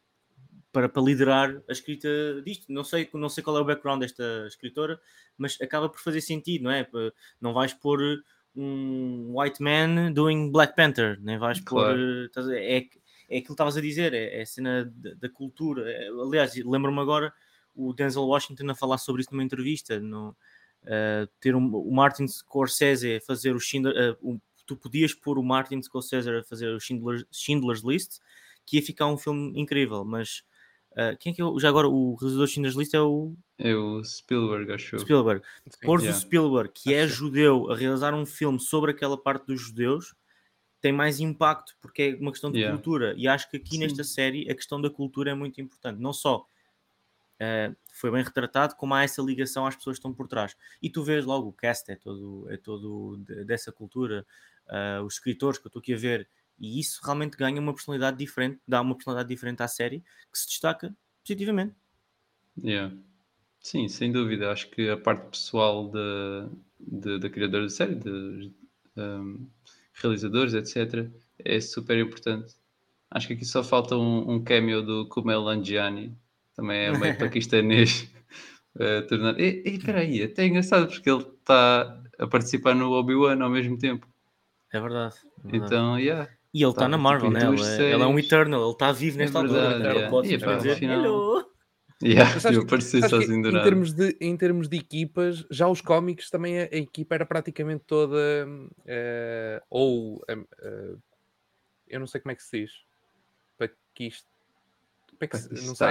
[0.77, 2.07] para, para liderar a escrita
[2.45, 2.71] disto.
[2.71, 5.01] Não sei, não sei qual é o background desta escritora,
[5.39, 6.87] mas acaba por fazer sentido, não é?
[7.41, 7.99] Não vais pôr
[8.55, 12.29] um white man doing Black Panther, nem vais claro.
[12.35, 12.55] pôr.
[12.55, 12.79] É, é
[13.39, 15.91] aquilo que estavas a dizer, é, é a cena da, cultura.
[15.91, 17.33] É, aliás, lembro-me agora
[17.75, 19.99] o Denzel Washington a falar sobre isso numa entrevista.
[19.99, 20.37] No,
[20.83, 25.43] uh, ter um, o Martin Scorsese a fazer o Schindler, uh, tu podias pôr o
[25.43, 28.19] Martin Scorsese a fazer o Schindler, Schindler's List,
[28.67, 30.45] que ia ficar um filme incrível, mas
[30.97, 33.35] uh, quem é que é o, já agora o realizador de Schindler's List é o
[33.59, 35.43] é o Spielberg, acho Spielberg.
[35.83, 36.17] Pôr yeah.
[36.17, 40.15] o Spielberg, que é judeu, a realizar um filme sobre aquela parte dos judeus,
[40.81, 42.77] tem mais impacto porque é uma questão de yeah.
[42.77, 43.15] cultura.
[43.17, 43.79] E acho que aqui Sim.
[43.79, 46.01] nesta série a questão da cultura é muito importante.
[46.01, 46.47] Não só
[47.41, 50.55] uh, foi bem retratado, como há essa ligação às pessoas que estão por trás.
[50.83, 54.27] E tu vês logo o cast é todo, é todo dessa cultura,
[54.69, 58.17] uh, os escritores que eu estou aqui a ver, e isso realmente ganha uma personalidade
[58.17, 60.01] diferente, dá uma personalidade diferente à série
[60.33, 61.75] que se destaca positivamente.
[62.63, 62.97] Yeah.
[63.61, 64.51] Sim, sem dúvida.
[64.51, 68.51] Acho que a parte pessoal da, da, da criadora da série, dos
[68.97, 69.47] um,
[69.95, 72.55] realizadores, etc., é super importante.
[73.11, 76.17] Acho que aqui só falta um, um cameo do Kumail Nanjiani,
[76.55, 78.09] também é meio paquistanês.
[78.77, 79.41] Uh, tornando...
[79.41, 83.79] E, e peraí, até é engraçado porque ele está a participar no Obi-Wan ao mesmo
[83.79, 84.07] tempo.
[84.71, 85.17] É verdade.
[85.17, 85.65] É verdade.
[85.65, 86.31] Então, yeah.
[86.57, 87.53] E ele está tá, na Marvel, tipo, né?
[87.53, 89.93] Ele, é, ele, é um Eternal, ele está vivo nesta é verdade, altura.
[89.93, 90.11] Yeah.
[90.11, 91.05] Pode e, pá, dizer, final...
[91.05, 91.51] Hello.
[92.03, 96.61] Yeah, eu acho que, em, termos de, em termos de equipas, já os cómics também
[96.61, 98.17] a, a equipa era praticamente toda
[98.47, 101.03] uh, ou uh, uh,
[101.87, 102.73] eu não sei como é que se diz
[103.59, 104.25] Paquist...
[105.67, 105.89] não sei,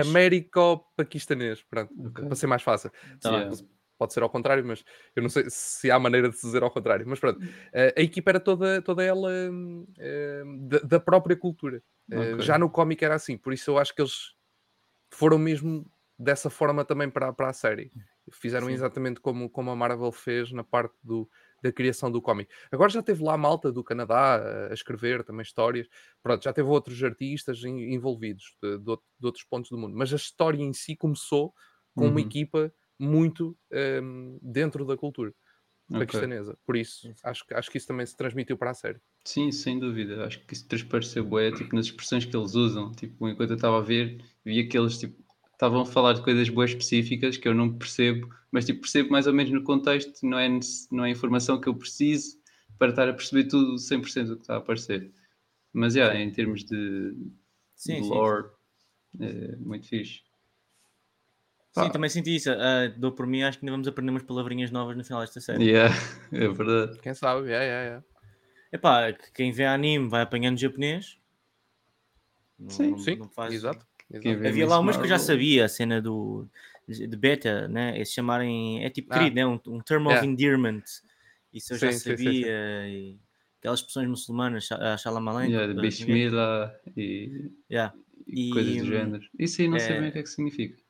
[0.00, 2.24] Américo-paquistanês, pronto, okay.
[2.26, 2.90] para ser mais fácil.
[3.18, 3.56] Tá yeah.
[4.02, 4.84] Pode ser ao contrário, mas
[5.14, 7.06] eu não sei se há maneira de se dizer ao contrário.
[7.06, 7.40] Mas pronto,
[7.72, 9.30] a equipa era toda, toda ela
[10.58, 11.80] da, da, própria cultura.
[12.12, 12.40] Okay.
[12.40, 14.34] Já no cómic era assim, por isso eu acho que eles
[15.08, 15.88] foram mesmo
[16.18, 17.92] dessa forma também para, para a série.
[18.32, 18.72] Fizeram Sim.
[18.72, 21.30] exatamente como, como a Marvel fez na parte do,
[21.62, 22.52] da criação do cómic.
[22.72, 25.86] Agora já teve lá a malta do Canadá a escrever também histórias.
[26.20, 29.96] Pronto, já teve outros artistas envolvidos de, de, de outros pontos do mundo.
[29.96, 31.54] Mas a história em si começou
[31.94, 32.10] com uhum.
[32.10, 33.56] uma equipa muito
[34.02, 35.34] um, dentro da cultura
[35.90, 36.52] paquistanesa.
[36.52, 36.62] Okay.
[36.64, 39.00] Por isso, acho, acho que isso também se transmitiu para a série.
[39.24, 40.24] Sim, sem dúvida.
[40.24, 42.92] Acho que isso transpareceu bué, tipo, nas expressões que eles usam.
[42.92, 45.20] Tipo, enquanto eu estava a ver, vi que eles, tipo,
[45.52, 49.26] estavam a falar de coisas boas específicas que eu não percebo, mas, tipo, percebo mais
[49.26, 50.48] ou menos no contexto, não é,
[50.90, 52.38] não é informação que eu preciso
[52.78, 55.12] para estar a perceber tudo 100% do que está a aparecer.
[55.72, 57.16] Mas, já, yeah, em termos de,
[57.76, 58.48] sim, de lore,
[59.16, 59.24] sim.
[59.24, 60.20] É muito fixe.
[61.72, 62.50] Sim, também senti isso.
[62.50, 65.40] Uh, dou por mim, acho que ainda vamos aprender umas palavrinhas novas no final desta
[65.40, 65.70] série.
[65.70, 65.94] Yeah,
[66.32, 66.98] é verdade.
[67.00, 68.04] Quem sabe, yeah, yeah, yeah.
[68.70, 71.18] Epá, quem vê anime vai apanhando japonês.
[72.68, 73.54] Sim, não, sim, não faz...
[73.54, 73.86] exato.
[74.10, 74.46] exato.
[74.46, 76.46] Havia lá umas que eu já sabia, a cena do
[76.86, 77.94] de beta, né?
[77.94, 79.18] Eles chamarem, é tipo ah.
[79.18, 79.46] querido, né?
[79.46, 80.20] um, um term yeah.
[80.20, 80.82] of endearment.
[81.52, 82.84] Isso eu sim, já sabia.
[82.84, 83.20] Sim, sim,
[83.58, 85.46] aquelas expressões muçulmanas, a Shalamalan.
[85.46, 87.94] Yeah, Bishmila e, yeah.
[88.26, 89.24] e, coisas do género.
[89.38, 89.80] Isso aí não é...
[89.80, 90.81] sei bem o que é que significa.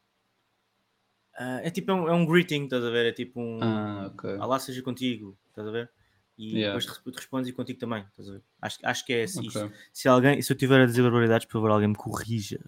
[1.38, 3.06] Uh, é tipo é um, é um, greeting, estás a ver?
[3.06, 4.36] É tipo um ah, okay.
[4.38, 5.90] Alá seja contigo, estás a ver?
[6.36, 6.78] E yeah.
[6.78, 8.42] depois tu respondes e contigo também, estás a ver?
[8.60, 9.48] Acho, acho que é assim.
[9.48, 9.70] Okay.
[9.92, 12.60] Se, alguém, se eu tiver a dizer barbaridades, por favor, alguém me corrija.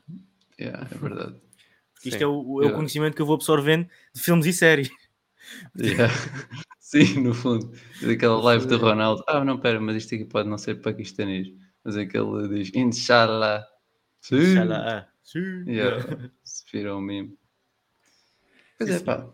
[0.59, 1.37] Yeah, é verdade.
[1.93, 4.91] Porque isto é o, é o conhecimento que eu vou absorvendo de filmes e séries.
[5.77, 6.11] Yeah.
[6.79, 7.71] Sim, no fundo.
[8.01, 9.23] Daquela live do Ronaldo.
[9.29, 11.49] Ah, não, pera, mas isto aqui pode não ser paquistanês.
[11.85, 13.63] Mas aquele diz Inshallah.
[14.23, 14.37] Sim.
[14.37, 15.07] Inshallah.
[15.23, 15.65] Sim.
[15.69, 16.31] Yeah.
[16.43, 17.37] Se viram o meme.
[18.79, 19.29] Pois é, pá.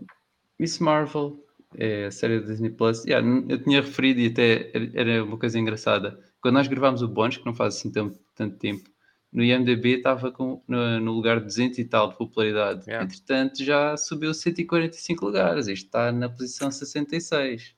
[0.58, 1.42] Miss Marvel
[1.76, 3.04] é a série da Disney Plus.
[3.04, 6.18] Yeah, eu tinha referido e até era uma coisa engraçada.
[6.40, 8.90] Quando nós gravámos o Bônus, que não faz assim tanto, tanto tempo,
[9.32, 12.82] no IMDB estava com, no, no, lugar 200 e tal de popularidade.
[12.86, 13.04] Yeah.
[13.04, 15.68] Entretanto, já subiu 145 lugares.
[15.68, 17.76] Isto está na posição 66.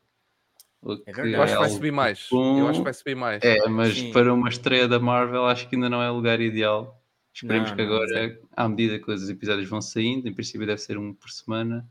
[1.07, 1.35] É verdade.
[1.35, 2.27] Eu acho que vai subir mais.
[2.31, 2.59] Bom.
[2.59, 3.43] Eu acho que vai subir mais.
[3.45, 4.13] É, mas Sim.
[4.13, 7.02] para uma estreia da Marvel, acho que ainda não é o lugar ideal.
[7.35, 10.81] Esperemos não, que não, agora, à medida que os episódios vão saindo, em princípio deve
[10.81, 11.89] ser um por semana,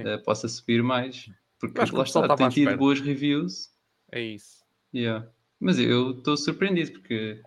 [0.00, 1.30] uh, possa subir mais.
[1.58, 3.70] Porque lá está, tem tido boas reviews.
[4.10, 4.64] É isso.
[4.92, 5.26] Yeah.
[5.60, 7.40] Mas eu estou surpreendido porque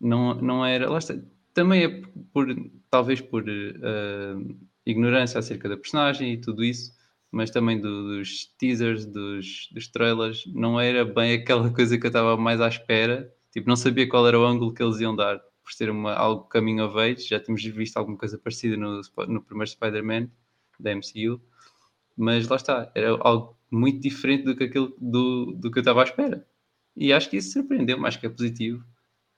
[0.00, 0.90] não, não era.
[0.90, 1.14] Lá está,
[1.52, 2.46] também é por,
[2.90, 6.92] talvez por uh, ignorância acerca da personagem e tudo isso,
[7.30, 12.08] mas também do, dos teasers, dos, dos trailers, não era bem aquela coisa que eu
[12.08, 15.38] estava mais à espera Tipo, não sabia qual era o ângulo que eles iam dar,
[15.62, 17.28] por ser uma, algo caminho of age.
[17.28, 20.30] Já tínhamos visto alguma coisa parecida no, no primeiro Spider-Man
[20.78, 21.40] da MCU,
[22.16, 26.02] mas lá está, era algo muito diferente do que, aquilo, do, do que eu estava
[26.02, 26.46] à espera.
[26.96, 28.84] E acho que isso surpreendeu-me, acho que é positivo.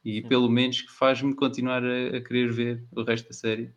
[0.05, 0.29] E Sim.
[0.29, 3.73] pelo menos que faz-me continuar a, a querer ver o resto da série.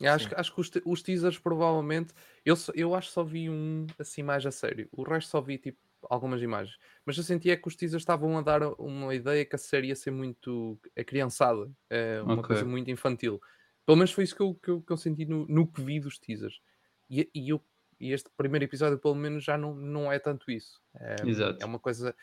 [0.00, 0.34] E acho, Sim.
[0.36, 2.14] acho que os, os teasers provavelmente.
[2.44, 4.88] Eu, eu acho que só vi um assim mais a sério.
[4.90, 5.78] O resto só vi tipo
[6.10, 6.76] algumas imagens.
[7.06, 9.96] Mas eu sentia que os teasers estavam a dar uma ideia que a série ia
[9.96, 12.48] ser muito a criançada, é, uma Ok.
[12.48, 13.40] coisa muito infantil.
[13.86, 16.00] Pelo menos foi isso que eu, que eu, que eu senti no, no que vi
[16.00, 16.60] dos teasers.
[17.10, 17.60] E, e, eu,
[18.00, 20.80] e este primeiro episódio, pelo menos, já não, não é tanto isso.
[20.98, 21.58] É, Exato.
[21.60, 22.14] é uma coisa.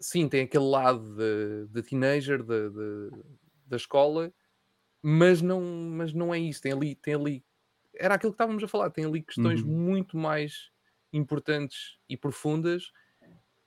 [0.00, 3.10] Sim, tem aquele lado de, de teenager de, de-
[3.66, 4.32] da escola,
[5.02, 6.62] mas não, mas não é isso.
[6.62, 7.44] Tem ali, tem ali.
[7.94, 9.64] Era aquilo que estávamos a falar, tem ali questões Uhum.
[9.64, 10.70] muito mais
[11.12, 12.92] importantes e profundas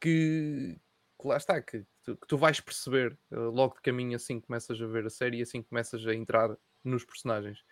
[0.03, 0.77] que,
[1.21, 4.81] que lá está, que que tu vais perceber eh, logo de caminho assim que começas
[4.81, 7.63] a ver a série e assim que começas a entrar nos personagens.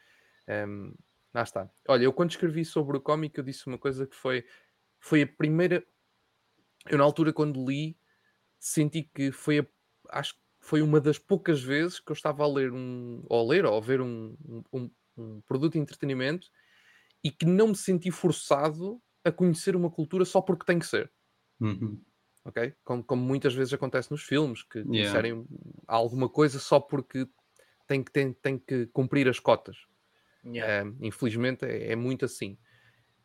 [0.48, 0.94] Em,
[1.34, 1.70] lá está.
[1.90, 4.46] Olha, eu quando escrevi sobre o cómic, eu disse uma coisa que foi,
[5.02, 5.86] foi a primeira.
[6.90, 7.98] Eu, na altura, quando li,
[8.60, 9.68] senti que foi a,
[10.10, 13.66] acho foi uma das poucas vezes que eu estava a ler um ou a ler
[13.66, 16.50] ou a ver um, um- um- um produto de entretenimento
[17.24, 21.12] e que não me senti forçado a conhecer uma cultura só porque tem que ser
[21.60, 22.04] Uhum.
[22.44, 22.74] Ok?
[22.84, 25.10] Como, como muitas vezes acontece nos filmes, que Yeah.
[25.10, 25.46] inserem
[25.88, 27.28] alguma coisa só porque
[27.88, 29.78] tem que, tem, tem que cumprir as cotas.
[30.46, 30.90] Yeah.
[30.90, 32.58] Um, infelizmente é, é muito assim.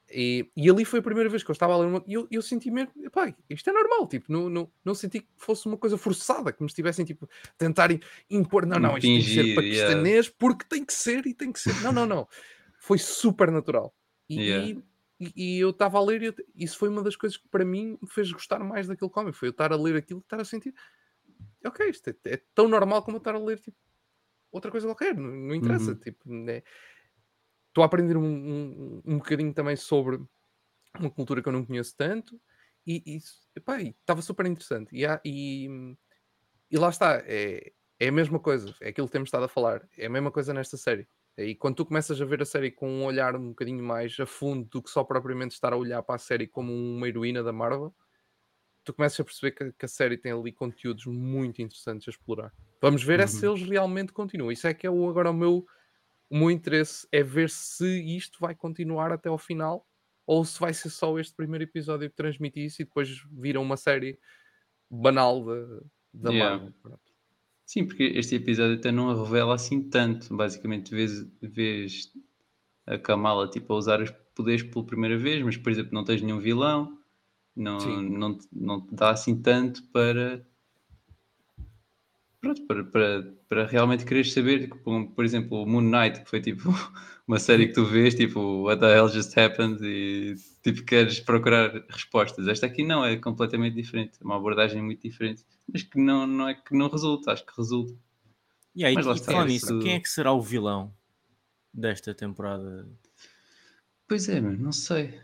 [0.09, 2.29] E, e ali foi a primeira vez que eu estava a ler uma, e eu,
[2.31, 5.77] eu senti mesmo, epá, isto é normal, tipo, não, não, não senti que fosse uma
[5.77, 8.01] coisa forçada, que me estivessem tipo, tentarem
[8.31, 9.89] impor, não, não, isto tem que ser Impingir, yeah.
[9.89, 11.75] paquistanês porque tem que ser e tem que ser.
[11.83, 12.29] Não, não, não.
[12.79, 13.93] Foi super natural.
[14.29, 14.69] E, Yeah.
[14.69, 14.85] e,
[15.21, 17.99] e eu estava a ler e eu- isso foi uma das coisas que para mim
[18.03, 20.45] me fez gostar mais daquele cómic, foi eu estar a ler aquilo e estar a
[20.45, 20.75] sentir,
[21.65, 23.77] ok, isto é, é tão normal como eu estar a ler tipo,
[24.53, 26.01] outra coisa qualquer, não, não interessa, Uhum.
[26.01, 26.63] tipo, né?
[27.69, 30.21] estou a aprender um, um, um bocadinho também sobre
[30.99, 32.41] uma cultura que eu não conheço tanto
[32.87, 33.21] e
[33.57, 34.97] estava super interessante.
[34.97, 35.69] E, há- e,
[36.71, 39.89] e lá está, é, é a mesma coisa, é aquilo que temos estado a falar,
[39.97, 41.09] é a mesma coisa nesta série.
[41.39, 44.25] E quando tu começas a ver a série com um olhar um bocadinho mais a
[44.27, 47.53] fundo do que só propriamente estar a olhar para a série como uma heroína da
[47.53, 47.95] Marvel,
[48.85, 52.53] tu começas a perceber que, que a série tem ali conteúdos muito interessantes a explorar.
[52.81, 53.55] Vamos ver é se Uhum.
[53.55, 54.51] eles realmente continuam.
[54.53, 55.67] Isso é que é o, agora o meu,
[56.31, 59.87] o meu interesse é ver se isto vai continuar até ao final
[60.27, 63.77] ou se vai ser só este primeiro episódio que transmite isso e depois vira uma
[63.77, 64.19] série
[64.91, 65.81] banal da,
[66.15, 66.59] da Yeah.
[66.59, 67.01] Marvel.
[67.67, 70.35] Sim, porque este episódio até não a revela assim tanto.
[70.35, 72.13] Basicamente, vês, vês
[72.87, 76.23] a Kamala tipo, a usar os poderes pela primeira vez, mas, por exemplo, não tens
[76.23, 76.97] nenhum vilão,
[77.57, 78.09] não, Sim.
[78.11, 80.47] não, te- não te dá assim tanto para.
[82.41, 86.71] Pronto, para, para, para realmente quereres saber, por exemplo, o Moon Knight, que foi tipo
[87.27, 89.81] uma série que tu vês, tipo, What the hell just happened?
[89.85, 92.47] E tipo, queres procurar respostas.
[92.47, 96.49] Esta aqui não, é completamente diferente, é uma abordagem muito diferente, mas que não, não
[96.49, 97.95] é que não resulta, acho que resulta.
[98.75, 100.95] E aí, Mas lá e está, isso- nisso, quem é que será o vilão
[101.73, 102.87] desta temporada?
[104.09, 105.19] Pois é, mano, não sei.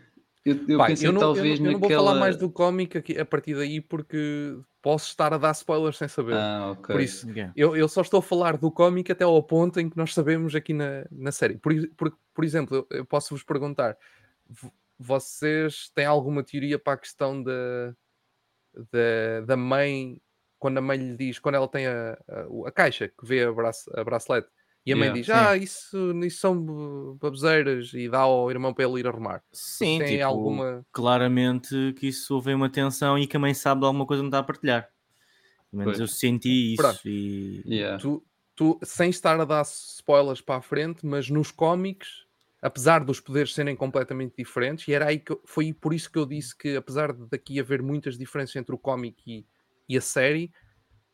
[0.45, 1.99] Eu, eu Pá, pensei eu não, eu talvez não- eu não naquela.
[2.01, 5.97] vou falar mais do cómic aqui, a partir daí porque posso estar a dar spoilers
[5.97, 6.35] sem saber.
[6.35, 6.93] Ah, ok.
[6.93, 7.53] Por isso, Yeah.
[7.55, 10.53] Eu, eu só estou a falar do cómic até ao ponto em que nós sabemos
[10.53, 11.57] aqui na, na série.
[11.57, 13.97] Por, por, por exemplo, eu, eu posso vos perguntar:
[14.49, 17.95] vo- vocês têm alguma teoria para a questão da,
[18.91, 20.21] da, da mãe,
[20.59, 23.51] quando a mãe lhe diz, quando ela tem a, a, a caixa que vê a,
[23.51, 24.47] brace, a bracelete,
[24.85, 25.31] e a mãe Yeah, diz: sim.
[25.33, 29.41] Ah, isso, isso são baboseiras, e dá ao irmão para ele ir arrumar.
[29.51, 33.81] Sim, têm tipo, alguma- claramente que isso houve uma tensão e que a mãe sabe
[33.81, 34.89] de alguma coisa que não está a partilhar.
[35.71, 35.99] Pelo menos Pois.
[36.01, 37.01] eu senti isso Pronto.
[37.07, 37.97] e Yeah.
[38.01, 38.23] tu,
[38.55, 42.25] tu, sem estar a dar spoilers para a frente, mas nos cómics,
[42.61, 46.19] apesar dos poderes serem completamente diferentes, e era aí que eu- foi por isso que
[46.19, 49.45] eu disse que, apesar de daqui haver muitas diferenças entre o cómic e,
[49.89, 50.51] e a série,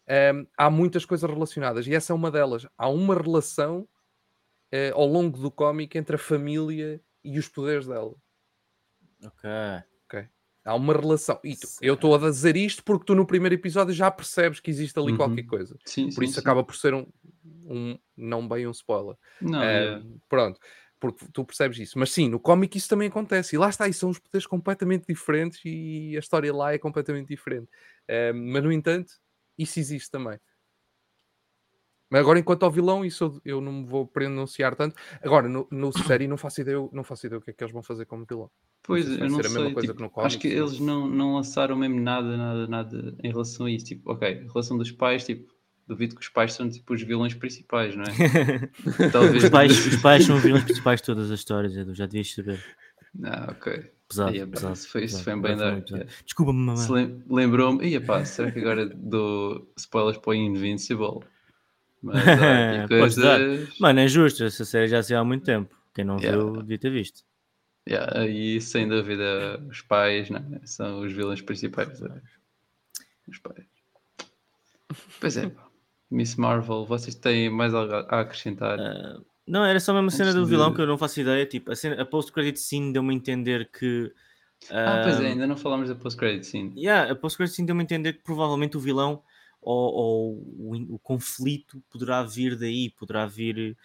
[0.10, 2.68] ehm, há muitas coisas relacionadas, e essa é uma delas.
[2.78, 3.88] Há uma relação
[4.72, 8.16] eh, ao longo do cómic entre a família e os poderes dela.
[10.06, 10.30] ok.
[10.66, 11.40] Há uma relação.
[11.44, 14.70] E tu- eu estou a dizer isto porque tu no primeiro episódio já percebes que
[14.70, 15.18] existe ali Uhum.
[15.18, 15.80] qualquer coisa.
[15.86, 16.40] Sim, Por sim, isso sim.
[16.40, 17.08] acaba por ser um,
[17.66, 19.16] um não bem um spoiler.
[19.42, 20.04] Não, Um, yeah.
[20.28, 20.60] Pronto,
[21.00, 21.98] porque tu percebes isso.
[21.98, 23.56] Mas sim, no cómic isso também acontece.
[23.56, 27.30] E lá está, e são os poderes completamente diferentes e a história lá é completamente
[27.30, 27.70] diferente.
[28.10, 29.14] Um, mas, no entanto,
[29.60, 30.40] isso existe também.
[32.10, 34.96] Mas agora, enquanto ao vilão, isso eu, eu não me vou pronunciar tanto.
[35.22, 37.74] Agora, no, no série, não faço, ideia, não faço ideia o que é que eles
[37.74, 38.50] vão fazer como vilão.
[38.82, 39.74] Pois, se eu não sei.
[39.74, 40.56] coisa tipo, que no acho que não.
[40.58, 43.86] eles não, não lançaram mesmo nada, nada, nada em relação a isso.
[43.86, 45.54] Tipo, ok, em relação dos pais, tipo,
[45.88, 48.10] duvido que os pais são tipo os vilões principais, não é?
[49.12, 49.44] Talvez.
[49.44, 52.34] os, pais, os pais são os vilões principais de todas as histórias, Edu, já devias
[52.34, 52.64] saber.
[53.24, 53.92] Ah, ok.
[54.10, 54.74] Pesado, Ia, pesado.
[54.74, 55.24] isso foi, isso pesado.
[55.24, 55.84] foi um bem dar.
[55.90, 56.12] yeah.
[56.26, 56.78] Desculpa-me, mamãe.
[56.84, 61.20] Se lem- Lembrou-me, ia pá, será que agora dou spoilers para o Invincible?
[62.02, 63.38] Mas há aqui Podes dar.
[63.40, 63.80] coisas.
[63.80, 65.76] Mano, é justo, essa série já saiu há muito tempo.
[65.94, 66.38] Quem não Yeah.
[66.44, 67.24] viu, devia ter visto.
[67.88, 70.66] Yeah, e sem dúvida, os pais não é?
[70.66, 72.02] são os vilões principais.
[72.02, 72.22] é.
[73.28, 73.66] Os pais.
[75.20, 75.68] Pois é, pá.
[76.10, 78.80] Miss Marvel, vocês têm mais algo a a acrescentar?
[78.80, 79.20] Ah,
[79.50, 81.46] não, era só mesmo a cena Antes do vilão de- que eu não faço ideia.
[81.46, 84.12] Tipo, a, cena, a post-credit scene deu-me a entender que.
[84.70, 86.74] ah, pois é, ah, ainda não falámos da post-credit scene.
[86.78, 89.22] Yeah, a post-credit scene deu-me a entender que provavelmente o vilão
[89.62, 93.76] ou, ou o, o conflito poderá vir daí, poderá vir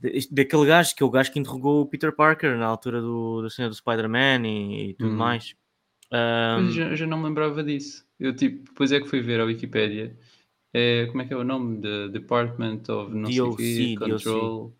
[0.00, 3.42] da- daquele gajo que é o gajo que interrogou o Peter Parker na altura do,
[3.42, 5.16] da cena do Spider-Man e, e tudo Uhum.
[5.18, 5.54] mais.
[6.10, 8.06] Ahm, eu já, já não me lembrava disso.
[8.20, 10.16] Eu, tipo, depois é que fui ver a Wikipédia.
[10.74, 11.80] É, como é que é o nome?
[11.82, 14.10] The Department of não sei DOC, quê, DOC.
[14.10, 14.72] Control.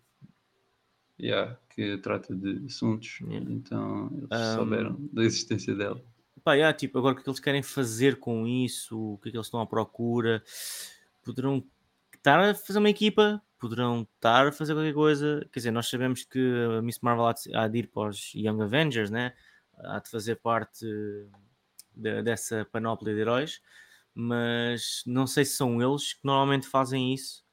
[1.19, 3.19] Yeah, que trata de assuntos.
[3.21, 3.51] Yeah.
[3.51, 6.01] Então, eles Um, souberam da existência dela.
[6.43, 8.97] Pá, yeah, tipo, agora o que é que eles querem fazer com isso?
[9.13, 10.43] O que é que eles estão à procura?
[11.23, 11.63] Poderão
[12.15, 13.41] estar a fazer uma equipa?
[13.59, 15.47] Poderão estar a fazer qualquer coisa?
[15.53, 16.39] Quer dizer, nós sabemos que
[16.77, 19.33] a Miss Marvel há de, há de ir para os Young Avengers, né?
[19.77, 20.85] Há de fazer parte
[21.95, 23.61] de- dessa panóplia de heróis,
[24.13, 27.43] mas não sei se são eles que normalmente fazem isso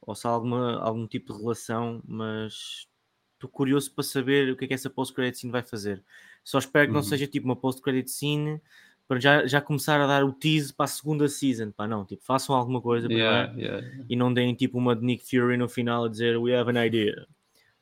[0.00, 2.86] ou se há alguma, algum tipo de relação, mas
[3.34, 6.04] estou curioso para saber o que é que essa post-credit scene vai fazer.
[6.44, 7.02] Só espero que não Uhum.
[7.02, 8.60] seja tipo uma post-credit scene
[9.08, 11.70] para já, já começar a dar o tease para a segunda season.
[11.72, 13.86] Pá, não, tipo, façam alguma coisa Yeah, yeah.
[14.08, 16.84] e não deem tipo uma de Nick Fury no final a dizer We have an
[16.84, 17.26] idea.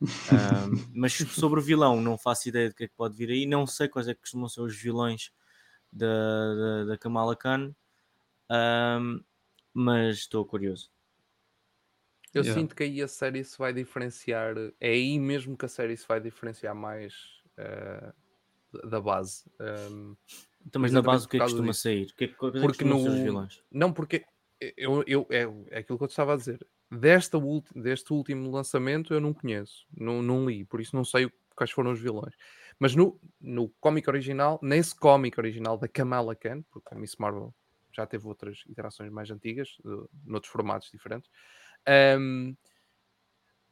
[0.00, 0.06] Um,
[0.94, 3.46] mas sobre o vilão, não faço ideia do que é que pode vir aí.
[3.46, 5.30] Não sei quais é que costumam ser os vilões
[5.92, 7.74] da, da, da Kamala Khan,
[8.50, 9.22] um,
[9.72, 10.90] mas estou curioso.
[12.34, 12.60] Eu Yeah.
[12.60, 14.54] sinto que aí a série se vai diferenciar.
[14.80, 17.14] É aí mesmo que a série se vai diferenciar mais
[17.58, 18.12] eh,
[18.84, 19.44] da base.
[19.60, 20.16] Um,
[20.66, 21.82] Então, mas na base o que é que costuma disso.
[21.82, 22.04] sair?
[22.06, 23.62] O que é que, é que Porque costumam ser os no- vilões?
[23.70, 24.24] Não, porque
[24.76, 26.66] eu, eu, é, é aquilo que eu te estava a dizer.
[26.90, 31.30] Desta ulti- deste último lançamento eu não conheço, não, não li, por isso não sei
[31.56, 32.34] quais foram os vilões.
[32.78, 37.54] Mas no, no cómic original, nesse cómic original da Kamala Khan, porque a Miss Marvel
[37.94, 41.30] já teve outras iterações mais antigas, de, noutros formatos diferentes.
[41.86, 42.54] ahm,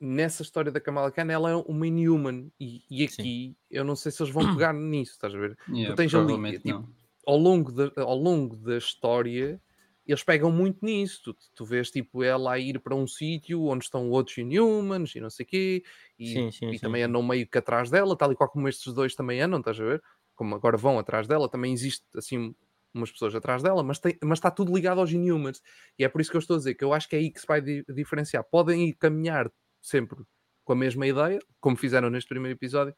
[0.01, 3.31] nessa história da Kamala Khan, ela é uma Inhuman, e, e Sim.
[3.31, 5.59] aqui eu não sei se eles vão pegar nisso, estás a ver?
[5.67, 6.83] Yeah, tens ali, tipo,
[7.27, 9.61] ao longo da, ao longo da história
[10.07, 11.23] eles pegam muito nisso.
[11.25, 15.21] Tu, tu vês tipo ela a ir para um sítio onde estão outros Inhumans e
[15.21, 15.83] não sei o quê,
[16.19, 17.05] e, Sim, sim, e sim, também sim.
[17.05, 19.85] andam meio que atrás dela, tal e qual como estes dois também andam, estás a
[19.85, 20.03] ver?
[20.35, 22.55] Como agora vão atrás dela, também existe assim
[22.93, 25.63] umas pessoas atrás dela, mas, tem, mas está tudo ligado aos Inhumans.
[25.99, 27.31] E é por isso que eu estou a dizer que eu acho que é aí
[27.31, 28.45] que se vai di- diferenciar.
[28.45, 29.51] Podem ir caminhar
[29.81, 30.25] sempre
[30.65, 32.95] com a mesma ideia, como fizeram neste primeiro episódio,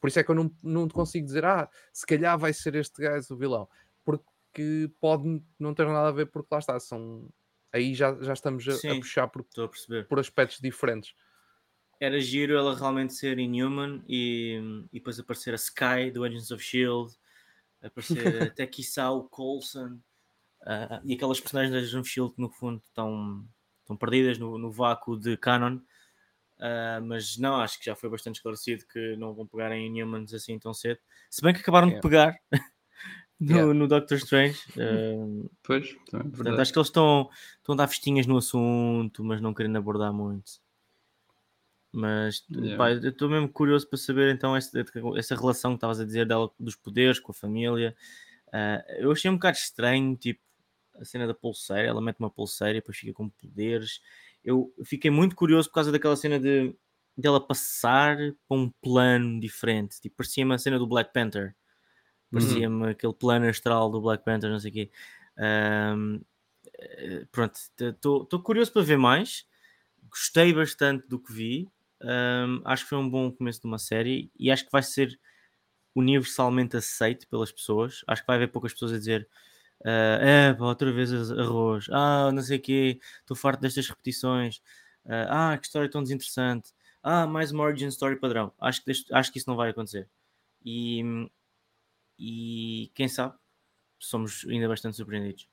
[0.00, 3.00] por isso é que eu não, não consigo dizer, ah, se calhar vai ser este
[3.02, 3.68] gajo o vilão.
[4.04, 7.28] Porque pode não ter nada a ver, porque lá está, são...
[7.72, 9.00] Aí já, já estamos a, a Sim.
[9.00, 11.14] puxar por, a por aspectos diferentes.
[12.00, 16.62] Era giro ela realmente ser Inhuman e, e depois aparecer a Sky do Agents of
[16.62, 17.14] Shield,
[17.86, 19.98] aparecer até quiçá o Coulson
[20.64, 23.46] ah, e aquelas personagens da Shield que no fundo estão,
[23.80, 25.80] estão perdidas no, no vácuo de canon.
[26.58, 30.32] Ah, mas não, acho que já foi bastante esclarecido que não vão pegar em Inhumans
[30.32, 30.98] assim tão cedo.
[31.30, 32.08] Se bem que acabaram de Yeah.
[32.08, 32.36] pegar
[33.40, 33.74] no, Yeah.
[33.74, 34.58] no Doctor Strange.
[34.78, 39.40] ah, Pois, é Portanto, acho que eles estão, estão a dar festinhas no assunto, mas
[39.40, 40.64] não querendo abordar muito.
[41.96, 42.76] Mas Yeah.
[42.76, 44.84] pá, eu estou mesmo curioso para saber então essa,
[45.16, 47.96] essa relação que estavas a dizer dela dos poderes com a família.
[48.52, 50.40] Ah, eu achei um bocado estranho, tipo,
[51.00, 54.00] a cena da pulseira, ela mete uma pulseira e depois fica com poderes.
[54.44, 56.74] Eu fiquei muito curioso por causa daquela cena de
[57.16, 59.98] dela passar para um plano diferente.
[60.00, 61.56] Tipo, parecia-me a cena do Black Panther.
[62.30, 64.90] Parecia-me aquele plano astral do Black Panther, não sei o quê.
[65.38, 66.20] Ahm,
[66.78, 69.46] eh, pronto, estou curioso para ver mais.
[70.10, 71.68] Gostei bastante do que vi.
[72.02, 75.18] Ahm, acho que foi um bom começo de uma série e acho que vai ser
[75.94, 78.02] universalmente aceito pelas pessoas.
[78.06, 79.28] Acho que vai haver poucas pessoas a dizer
[79.84, 84.62] ah, é, outra vez arroz, ah, não sei o quê, estou farto destas repetições,
[85.06, 86.72] ah, ah, que história tão desinteressante,
[87.02, 88.52] ah, mais uma origin story padrão.
[88.60, 90.08] Acho que, acho que isso não vai acontecer.
[90.64, 91.02] E,
[92.18, 93.36] e quem sabe,
[94.00, 95.48] somos ainda bastante surpreendidos.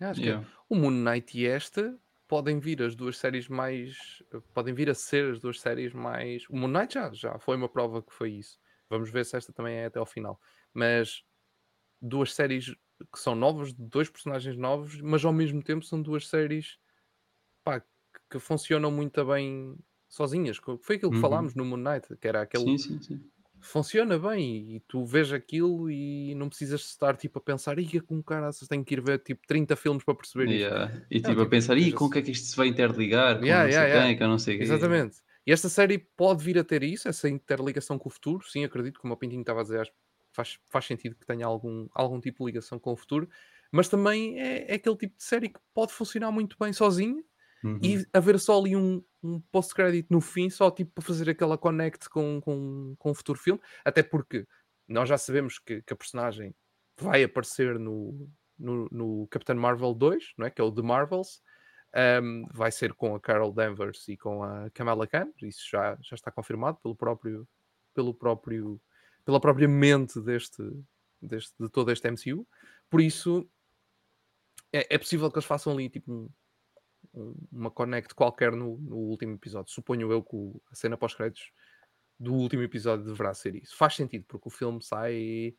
[0.00, 0.44] Acho que Yeah.
[0.68, 1.98] o Moon Knight e esta
[2.28, 4.22] podem vir as duas séries mais.
[4.54, 6.46] Podem vir a ser as duas séries mais.
[6.48, 8.58] O Moon Knight já, já foi uma prova que foi isso.
[8.90, 10.40] Vamos ver se esta também é até ao final.
[10.72, 11.22] Mas
[12.02, 12.74] duas séries
[13.12, 16.78] que são novas, dois personagens novos, mas ao mesmo tempo são duas séries
[17.64, 17.82] pá,
[18.30, 19.76] que, funcionam muito bem
[20.08, 20.58] sozinhas.
[20.82, 21.20] Foi aquilo que Uhum.
[21.20, 23.30] falámos no Moon Knight, que era aquele Sim, sim, sim.
[23.64, 28.22] Funciona bem e tu vês aquilo e não precisas estar tipo a pensar, ia com
[28.22, 30.60] caraças, tenho que ir ver tipo 30 filmes para perceber isto.
[30.60, 30.94] Yeah.
[31.10, 33.38] E tipo, tipo, a pensar, e com o que é que isto se vai interligar?
[33.38, 34.64] Com Yeah, não sei yeah, quem, que eu não sei quem.
[34.64, 35.16] Exatamente.
[35.46, 38.44] E esta série pode vir a ter isso, essa interligação com o futuro.
[38.48, 39.92] Sim, acredito, como o Pintinho estava a dizer,
[40.32, 43.28] faz, faz sentido que tenha algum, algum tipo de ligação com o futuro.
[43.72, 47.22] Mas também é, é aquele tipo de série que pode funcionar muito bem sozinha
[47.64, 47.78] Uhum.
[47.82, 52.10] e haver só ali um, um post-credit no fim, só tipo para fazer aquela connect
[52.10, 53.60] com, com, com o futuro filme.
[53.82, 54.46] Até porque
[54.86, 56.54] nós já sabemos que, que a personagem
[57.00, 60.50] vai aparecer no, no, no Captain Marvel 2, não é?
[60.50, 61.40] que é o The Marvels.
[62.22, 66.16] Um, vai ser com a Carol Danvers e com a Kamala Khan, isso já, já
[66.16, 67.48] está confirmado pelo próprio,
[67.94, 68.80] pelo próprio,
[69.24, 70.60] pela própria mente deste,
[71.22, 72.44] deste, de todo este MCU.
[72.90, 73.48] Por isso
[74.72, 76.28] é, é possível que eles façam ali tipo um-
[77.52, 79.72] uma connect qualquer no, no último episódio.
[79.72, 81.50] Suponho eu que o- a cena pós-créditos
[82.18, 83.76] do último episódio deverá ser isso.
[83.76, 85.54] Faz sentido, porque o filme sai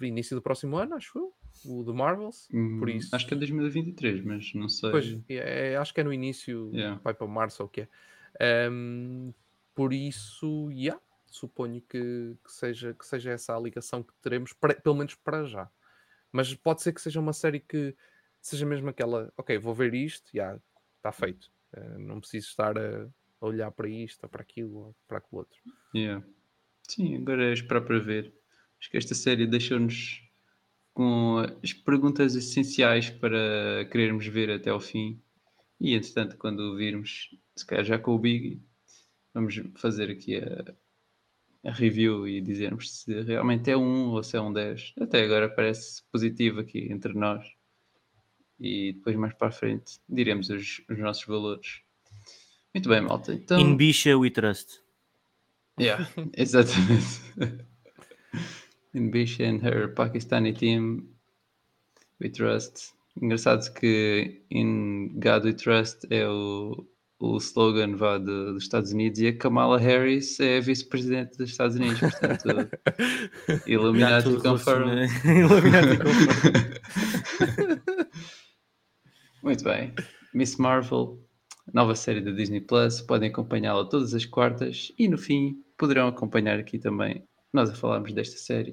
[0.00, 1.34] início do próximo ano, acho eu,
[1.64, 2.48] o The Marvels.
[2.52, 4.90] Hum, isso- Acho que é 2023, mas não sei.
[4.90, 7.00] Pois, é- é- acho que é no início, Yeah.
[7.02, 7.88] vai para março ou o que é.
[8.40, 9.32] Ahm,
[9.74, 14.74] por isso, yeah, suponho que, que seja, que seja essa a ligação que teremos, para-
[14.74, 15.70] pelo menos para já.
[16.32, 17.94] Mas pode ser que seja uma série que
[18.40, 20.58] seja mesmo aquela, ok, vou ver isto, já
[20.96, 21.50] está feito.
[21.74, 23.08] Ah, não preciso estar a,
[23.40, 25.58] olhar para isto, ou para aquilo, ou para aquilo outro.
[25.94, 26.24] Yeah.
[26.88, 28.34] Sim, agora é esperar para ver.
[28.78, 30.22] Acho que esta série deixou-nos
[30.92, 35.22] com as perguntas essenciais para querermos ver até ao fim.
[35.80, 38.62] E entretanto, quando virmos, se calhar já com o Big,
[39.32, 40.74] vamos fazer aqui a,
[41.64, 44.94] a review e dizermos se realmente é um ou se é um 10.
[45.00, 47.46] Até agora parece positivo aqui entre nós.
[48.60, 51.80] E depois mais para a frente diremos os, os nossos valores.
[52.74, 53.32] Muito bem, malta.
[53.34, 54.80] Então, In Bisha we trust.
[55.80, 56.06] Yeah,
[56.36, 57.20] exatamente.
[58.92, 61.08] In Bish and her Pakistani team,
[62.20, 62.92] we trust.
[63.20, 66.86] Engraçado que in God we trust é o,
[67.18, 71.50] o slogan vá do- dos Estados Unidos e a Kamala Harris é a vice-presidente dos
[71.50, 72.68] Estados Unidos, portanto,
[73.66, 77.89] Illuminati relacionado- Illuminati confirmed.
[79.42, 79.92] Muito bem.
[80.34, 81.18] Miss Marvel,
[81.72, 86.58] nova série da Disney Plus, podem acompanhá-la todas as quartas e no fim poderão acompanhar
[86.58, 88.72] aqui também nós a falarmos desta série.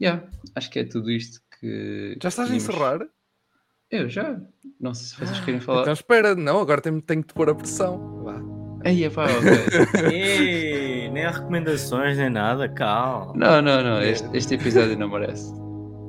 [0.00, 2.18] Yeah, acho que é tudo isto que.
[2.22, 2.68] Já estás a tínhamos.
[2.68, 3.00] encerrar?
[3.90, 4.40] Eu já.
[4.80, 5.82] Não sei se vocês querem falar.
[5.82, 8.22] Então espera, não, agora tenho, tenho que te pôr a pressão.
[8.24, 8.40] Vá.
[8.84, 10.10] Aí, pá, ok.
[10.10, 13.32] Ei, nem há recomendações, nem nada, calma.
[13.36, 14.02] Não, não, não.
[14.02, 15.61] Este, este episódio não merece.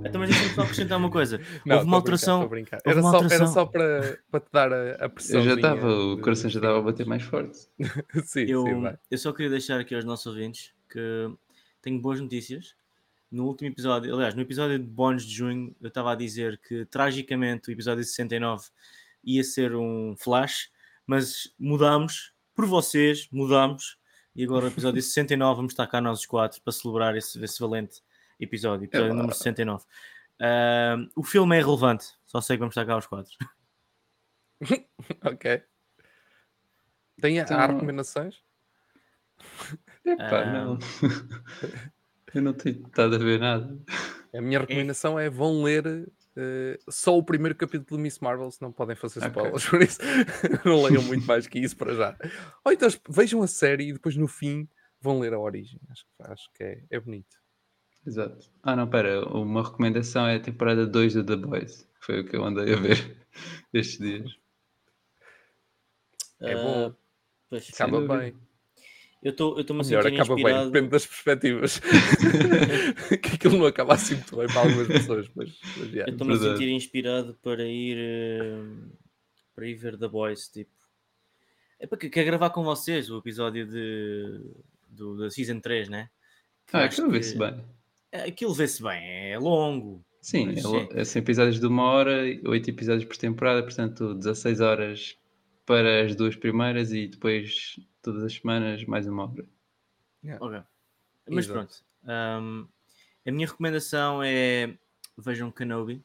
[0.05, 1.39] Então, mas deixa-me só acrescentar uma coisa.
[1.65, 2.47] Não, Houve uma alteração.
[2.47, 2.77] brincar.
[2.85, 3.45] houve Era, uma só, alteração.
[3.45, 5.39] era só para, para te dar a, a pressão.
[5.39, 7.57] Eu já estava, o coração já estava a bater mais forte.
[8.25, 8.97] sim, Eu, sim, vai.
[9.09, 11.29] eu só queria deixar aqui aos nossos ouvintes que
[11.81, 12.75] tenho boas notícias.
[13.31, 16.85] No último episódio, aliás, no episódio de bónus de junho, eu estava a dizer que
[16.85, 18.67] tragicamente o episódio 69
[19.23, 20.69] ia ser um flash,
[21.07, 23.97] mas mudámos, por vocês, mudámos,
[24.35, 27.59] e agora o episódio 69 vamos estar cá nós os quatro para celebrar esse, esse
[27.59, 28.01] valente
[28.39, 29.83] episódio, episódio É número 69.
[30.39, 33.31] Ahm, o filme é irrelevante, só sei que vamos estar cá os quatro.
[35.23, 35.63] Ok.
[37.21, 38.41] Tem, Então- Há recomendações?
[40.05, 40.51] Epá, Ah.
[40.65, 40.79] não.
[42.33, 43.77] Eu não tenho estado a ver nada.
[44.33, 48.61] A minha recomendação é, vão ler eh, só o primeiro capítulo de Miss Marvel, se
[48.61, 49.99] não podem fazer spoilers, por isso
[50.65, 52.17] não leiam muito mais que isso para já.
[52.65, 54.67] Ou então vejam a série e depois no fim
[54.99, 55.79] vão ler a origem.
[55.89, 57.37] Acho, que- acho que é, é bonito.
[58.05, 58.49] Exato.
[58.61, 59.25] Ah, não, pera.
[59.29, 61.89] Uma recomendação é a temporada 2 do The Boys.
[62.01, 63.17] Foi o que eu andei a ver
[63.73, 64.31] estes dias.
[66.41, 66.87] É bom.
[66.87, 66.95] Ah,
[67.49, 68.35] pois, Acaba bem.
[69.21, 70.71] eu estou a sentir acaba bem, inspirado.
[70.71, 71.79] depende das perspectivas.
[73.21, 76.09] que aquilo não acaba assim muito bem para algumas pessoas, mas, mas yeah.
[76.11, 78.63] Eu estou-me a sentir inspirado para ir eh,
[79.55, 80.71] para ir ver The Boys, tipo.
[81.79, 84.41] É para que quero gravar com vocês o episódio de
[84.89, 86.09] do, da Season 3, né?
[86.67, 87.63] Que Ah, acho aquilo vê-se que- bem.
[88.13, 90.05] É, Aquilo vê-se bem, é longo.
[90.21, 94.61] Sim, Mas é, é, são episódios de uma hora, oito episódios por temporada, portanto 16
[94.61, 95.17] horas
[95.65, 99.45] para as duas primeiras e depois todas as semanas mais uma hora.
[100.39, 100.61] Ok.
[101.27, 101.53] Mas Exato.
[101.53, 101.85] pronto.
[102.05, 102.67] ahm,
[103.25, 104.77] a minha recomendação é
[105.17, 106.01] vejam Kenobi.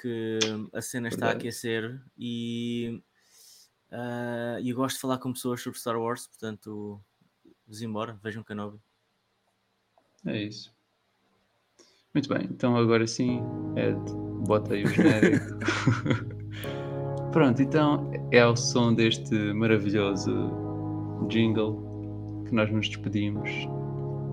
[0.00, 0.38] que
[0.72, 3.02] a cena está a aquecer e
[4.60, 7.00] e eu gosto de falar com pessoas sobre Star Wars, portanto,
[7.66, 8.80] vos embora, vejam Kenobi.
[10.26, 10.77] É isso.
[12.14, 13.40] Muito bem, então agora sim,
[13.76, 14.00] Ed,
[14.46, 15.46] bota aí o genérico.
[17.32, 20.32] Pronto, então é ao som deste maravilhoso
[21.28, 23.50] jingle que nós nos despedimos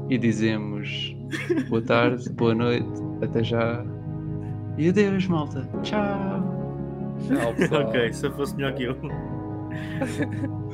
[0.10, 1.16] e dizemos
[1.70, 3.84] boa tarde, boa noite, até já
[4.78, 5.68] e adeus, malta.
[5.84, 6.56] Tchau.
[7.28, 7.88] Tchau, pessoal.
[7.88, 8.96] ok, se eu fosse melhor que eu.